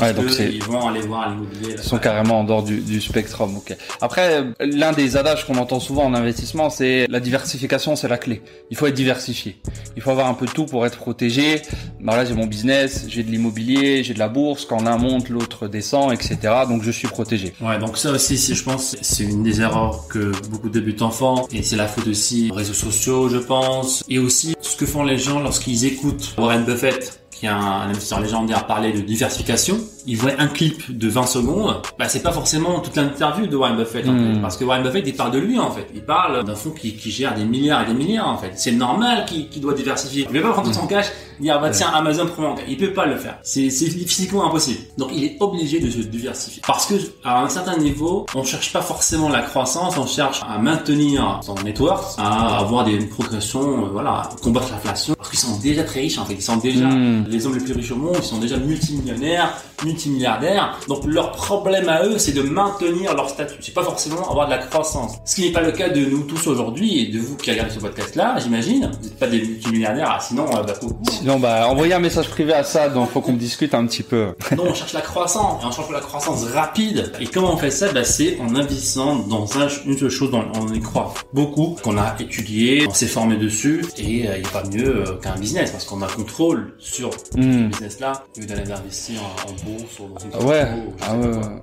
Ouais, 0.00 0.12
donc 0.12 0.26
Eux, 0.26 0.28
c'est 0.28 0.52
ils 0.52 0.62
vont 0.62 0.88
aller 0.88 1.00
voir 1.00 1.30
l'immobilier. 1.30 1.74
Ils 1.76 1.82
sont 1.82 1.98
carrément 1.98 2.40
en 2.40 2.44
dehors 2.44 2.62
du, 2.62 2.80
du 2.80 3.00
spectrum. 3.00 3.56
Ok. 3.56 3.76
Après, 4.00 4.44
l'un 4.60 4.92
des 4.92 5.16
adages 5.16 5.46
qu'on 5.46 5.56
entend 5.56 5.80
souvent 5.80 6.04
en 6.04 6.14
investissement, 6.14 6.70
c'est 6.70 7.06
la 7.08 7.20
diversification, 7.20 7.96
c'est 7.96 8.08
la 8.08 8.18
clé. 8.18 8.42
Il 8.70 8.76
faut 8.76 8.86
être 8.86 8.94
diversifié. 8.94 9.60
Il 9.96 10.02
faut 10.02 10.10
avoir 10.10 10.28
un 10.28 10.34
peu 10.34 10.46
de 10.46 10.52
tout 10.52 10.66
pour 10.66 10.86
être 10.86 10.98
protégé. 10.98 11.62
Bah 12.00 12.16
là, 12.16 12.24
j'ai 12.24 12.34
mon 12.34 12.46
business, 12.46 13.06
j'ai 13.08 13.22
de 13.22 13.30
l'immobilier, 13.30 14.04
j'ai 14.04 14.14
de 14.14 14.18
la 14.18 14.28
bourse. 14.28 14.64
Quand 14.64 14.82
l'un 14.82 14.98
monte, 14.98 15.28
l'autre 15.28 15.68
descend, 15.68 16.12
etc. 16.12 16.36
Donc 16.68 16.82
je 16.82 16.90
suis 16.90 17.08
protégé. 17.08 17.52
Ouais, 17.60 17.78
donc 17.78 17.98
ça 17.98 18.10
aussi, 18.10 18.36
je 18.36 18.62
pense, 18.62 18.96
c'est 19.00 19.24
une 19.24 19.42
des 19.42 19.60
erreurs 19.60 20.06
que 20.08 20.32
beaucoup 20.48 20.68
de 20.68 20.74
débutants 20.74 21.10
font, 21.10 21.46
et 21.52 21.62
c'est 21.62 21.76
la 21.76 21.86
faute 21.86 22.06
aussi 22.06 22.48
aux 22.50 22.54
réseaux 22.54 22.72
sociaux, 22.72 23.28
je 23.28 23.38
pense, 23.38 24.04
et 24.08 24.18
aussi 24.18 24.54
ce 24.60 24.76
que 24.76 24.86
font 24.86 25.02
les 25.04 25.18
gens 25.18 25.40
lorsqu'ils 25.40 25.84
écoutent 25.84 26.34
Warren 26.38 26.64
Buffett, 26.64 27.20
qui 27.38 27.46
est 27.46 27.50
un, 27.50 27.56
un 27.56 27.88
investisseur 27.88 28.20
légendaire, 28.20 28.66
parler 28.66 28.92
de 28.92 29.00
diversification. 29.00 29.78
Ils 30.10 30.16
voient 30.16 30.32
un 30.38 30.46
clip 30.48 30.96
de 30.96 31.06
20 31.08 31.26
secondes, 31.26 31.82
bah 31.98 32.08
c'est 32.08 32.22
pas 32.22 32.32
forcément 32.32 32.80
toute 32.80 32.96
l'interview 32.96 33.46
de 33.46 33.54
Warren 33.56 33.76
Buffett, 33.76 34.08
en 34.08 34.12
Hmm. 34.12 34.34
fait, 34.34 34.40
parce 34.40 34.56
que 34.56 34.64
Warren 34.64 34.82
Buffett, 34.82 35.04
il 35.06 35.14
parle 35.14 35.32
de 35.32 35.38
lui, 35.38 35.58
en 35.58 35.70
fait. 35.70 35.86
Il 35.94 36.00
parle 36.02 36.44
d'un 36.44 36.54
fonds 36.54 36.70
qui, 36.70 36.94
qui 36.96 37.10
gère 37.10 37.34
des 37.34 37.44
milliards 37.44 37.82
et 37.82 37.86
des 37.86 37.94
milliards, 37.94 38.28
en 38.28 38.38
fait. 38.38 38.52
C'est 38.56 38.72
normal 38.72 39.26
qu'il 39.26 39.60
doit 39.60 39.74
diversifier. 39.74 40.26
Il 40.30 40.34
ne 40.34 40.40
va 40.40 40.48
pas 40.48 40.54
prendre 40.54 40.68
tout 40.68 40.74
son 40.74 40.86
cash, 40.86 41.06
dire, 41.40 41.60
bah 41.60 41.70
tiens, 41.70 41.88
Amazon 41.94 42.26
prend. 42.26 42.54
Il 42.66 42.76
peut 42.78 42.92
pas 42.92 43.06
le 43.06 43.16
faire. 43.16 43.38
C'est 43.42 43.68
physiquement 43.70 44.46
impossible. 44.46 44.80
Donc 44.96 45.10
il 45.12 45.24
est 45.24 45.36
obligé 45.40 45.78
de 45.78 45.90
se 45.90 45.98
diversifier. 45.98 46.62
Parce 46.66 46.86
que 46.86 46.94
à 47.22 47.42
un 47.44 47.48
certain 47.50 47.76
niveau, 47.76 48.24
on 48.34 48.42
cherche 48.44 48.72
pas 48.72 48.80
forcément 48.82 49.28
la 49.28 49.42
croissance, 49.42 49.96
on 49.98 50.06
cherche 50.06 50.40
à 50.48 50.58
maintenir 50.58 51.40
son 51.42 51.54
network, 51.62 52.02
à 52.18 52.58
avoir 52.58 52.84
des 52.84 52.96
progressions, 53.06 53.84
euh, 53.84 53.88
voilà, 53.92 54.10
à 54.22 54.28
combattre 54.42 54.70
l'inflation. 54.72 55.14
Parce 55.16 55.28
qu'ils 55.30 55.38
sont 55.38 55.58
déjà 55.58 55.82
très 55.84 56.00
riches 56.00 56.18
en 56.18 56.24
fait. 56.24 56.34
Ils 56.34 56.42
sont 56.42 56.56
déjà 56.56 56.86
Mm. 56.86 57.26
les 57.28 57.46
hommes 57.46 57.54
les 57.58 57.64
plus 57.64 57.74
riches 57.74 57.90
au 57.92 57.96
monde, 57.96 58.16
ils 58.18 58.24
sont 58.24 58.38
déjà 58.38 58.56
multimillionnaires, 58.56 59.54
multimilliardaires. 59.98 60.78
Donc 60.88 61.04
leur 61.04 61.32
problème 61.32 61.88
à 61.88 62.04
eux, 62.04 62.18
c'est 62.18 62.32
de 62.32 62.42
maintenir 62.42 63.14
leur 63.14 63.28
statut. 63.28 63.56
C'est 63.60 63.74
pas 63.74 63.82
forcément 63.82 64.30
avoir 64.30 64.46
de 64.46 64.52
la 64.52 64.58
croissance. 64.58 65.14
Ce 65.24 65.34
qui 65.36 65.42
n'est 65.42 65.52
pas 65.52 65.60
le 65.62 65.72
cas 65.72 65.88
de 65.88 66.04
nous 66.04 66.22
tous 66.22 66.46
aujourd'hui 66.46 67.02
et 67.02 67.06
de 67.12 67.18
vous 67.18 67.36
qui 67.36 67.50
regardez 67.50 67.72
ce 67.72 67.78
podcast-là, 67.80 68.36
j'imagine. 68.38 68.90
Vous 69.00 69.08
n'êtes 69.08 69.18
pas 69.18 69.26
des 69.26 69.40
multimilliardaires, 69.40 70.14
ah, 70.16 70.20
sinon, 70.20 70.46
euh, 70.56 70.62
bah, 70.62 70.74
faut- 70.80 70.92
Sinon, 71.10 71.38
bah, 71.38 71.68
envoyez 71.68 71.94
un 71.94 71.98
message 71.98 72.28
privé 72.28 72.52
à 72.52 72.62
ça, 72.64 72.88
donc 72.88 73.10
faut 73.10 73.20
qu'on 73.20 73.32
discute 73.34 73.74
un 73.74 73.86
petit 73.86 74.02
peu. 74.02 74.28
non, 74.56 74.64
on 74.68 74.74
cherche 74.74 74.92
la 74.92 75.00
croissance, 75.00 75.62
et 75.62 75.66
on 75.66 75.70
cherche 75.72 75.90
la 75.90 76.00
croissance 76.00 76.44
rapide. 76.44 77.12
Et 77.20 77.26
comment 77.26 77.54
on 77.54 77.56
fait 77.56 77.70
ça? 77.70 77.92
Bah, 77.92 78.04
C'est 78.04 78.38
en 78.40 78.54
investissant 78.54 79.16
dans 79.16 79.44
un- 79.58 79.68
une 79.86 79.98
seule 79.98 80.10
chose 80.10 80.30
dont 80.30 80.44
on 80.54 80.72
y 80.72 80.80
croit 80.80 81.12
beaucoup, 81.32 81.76
qu'on 81.82 81.96
a 81.98 82.14
étudié, 82.20 82.86
on 82.88 82.94
s'est 82.94 83.06
formé 83.06 83.36
dessus, 83.36 83.84
et 83.98 84.28
euh, 84.28 84.36
il 84.36 84.42
n'y 84.42 84.46
a 84.46 84.50
pas 84.50 84.64
mieux 84.64 85.04
euh, 85.08 85.14
qu'un 85.22 85.34
business, 85.36 85.70
parce 85.70 85.84
qu'on 85.84 86.02
a 86.02 86.06
contrôle 86.08 86.74
sur 86.78 87.10
ce 87.12 87.38
Hmm. 87.38 87.68
business-là, 87.68 88.24
lieu 88.36 88.46
d'aller 88.46 88.70
investir 88.72 89.20
en, 89.22 89.50
en 89.50 89.54
bourse 89.70 89.77
dans 89.78 90.40
une 90.40 90.46
Ouais, 90.46 90.66
ah 91.02 91.14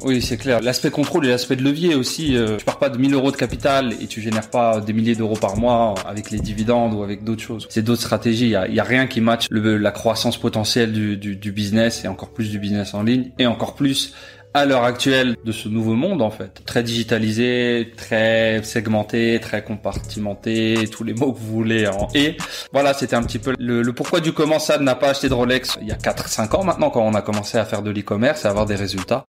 oui, 0.03 0.22
c'est 0.22 0.38
clair. 0.38 0.62
L'aspect 0.62 0.91
contrôle 0.91 1.25
et 1.25 1.29
l'aspect 1.29 1.55
de 1.55 1.63
levier 1.63 1.95
aussi. 1.95 2.36
Euh, 2.36 2.57
tu 2.57 2.65
pars 2.65 2.79
pas 2.79 2.89
de 2.89 2.98
1000 2.98 3.13
euros 3.13 3.31
de 3.31 3.38
capital 3.38 3.93
et 4.01 4.07
tu 4.07 4.22
génères 4.22 4.50
pas 4.50 4.81
des 4.81 4.93
milliers 4.93 5.15
d'euros 5.15 5.36
par 5.36 5.57
mois 5.57 5.95
avec 6.05 6.31
les 6.31 6.39
dividendes 6.39 6.93
ou 6.93 7.03
avec 7.03 7.24
d'autres 7.24 7.43
choses. 7.43 7.67
C'est 7.69 7.81
d'autres 7.84 8.01
stratégies. 8.01 8.45
Il 8.45 8.51
y 8.51 8.55
a, 8.55 8.67
il 8.67 8.75
y 8.75 8.79
a 8.79 8.84
rien 8.84 9.07
qui 9.07 9.22
matche 9.22 9.48
le, 9.50 9.77
la 9.77 9.91
croissance 9.91 10.38
potentielle 10.38 10.91
du, 10.91 11.17
du, 11.17 11.36
du 11.36 11.51
business 11.51 12.03
et 12.05 12.07
encore 12.07 12.29
plus 12.29 12.50
du 12.50 12.60
business 12.60 12.93
en 12.93 13.03
ligne 13.03 13.31
et 13.39 13.48
encore 13.48 13.75
plus 13.75 14.13
à 14.55 14.65
l'heure 14.65 14.85
actuelle 14.85 15.35
de 15.43 15.51
ce 15.51 15.67
nouveau 15.67 15.95
monde 15.95 16.21
en 16.21 16.31
fait. 16.31 16.63
Très 16.65 16.81
digitalisé, 16.81 17.91
très 17.97 18.63
segmenté, 18.63 19.39
très 19.41 19.63
compartimenté, 19.63 20.88
tous 20.89 21.03
les 21.03 21.13
mots 21.13 21.33
que 21.33 21.39
vous 21.39 21.53
voulez 21.53 21.88
en 21.88 22.07
et. 22.15 22.38
Voilà, 22.71 22.93
c'était 22.93 23.17
un 23.17 23.24
petit 23.24 23.38
peu 23.38 23.53
le, 23.59 23.81
le 23.81 23.93
pourquoi 23.93 24.21
du 24.21 24.31
comment 24.31 24.57
ça 24.57 24.77
n'a 24.77 24.95
pas 24.95 25.09
acheté 25.09 25.27
de 25.27 25.33
Rolex 25.33 25.77
il 25.81 25.88
y 25.89 25.91
a 25.91 25.97
4-5 25.97 26.55
ans 26.55 26.63
maintenant 26.63 26.89
quand 26.89 27.01
on 27.01 27.13
a 27.15 27.21
commencé 27.21 27.57
à 27.57 27.65
faire 27.65 27.81
de 27.81 27.91
l'e-commerce 27.91 28.45
et 28.45 28.47
à 28.47 28.51
avoir 28.51 28.65
des 28.65 28.75
résultats. 28.75 29.25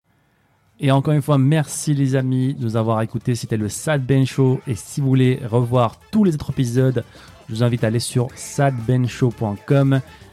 Et 0.79 0.91
encore 0.91 1.15
une 1.15 1.23
fois, 1.23 1.39
merci 1.39 1.95
les 1.95 2.17
amis 2.17 2.53
de 2.53 2.63
nous 2.63 2.77
avoir 2.77 3.01
écoutés. 3.01 3.35
C'était 3.35 3.57
le 3.57 3.71
Sad 3.71 4.05
Ben 4.05 4.27
Show. 4.27 4.61
Et 4.67 4.75
si 4.75 5.01
vous 5.01 5.07
voulez 5.07 5.41
revoir 5.43 6.01
tous 6.11 6.25
les 6.25 6.35
autres 6.35 6.51
épisodes, 6.51 7.03
je 7.49 7.55
vous 7.55 7.63
invite 7.63 7.85
à 7.85 7.87
aller 7.87 8.01
sur 8.01 8.29
sadbenshow.com. 8.35 10.01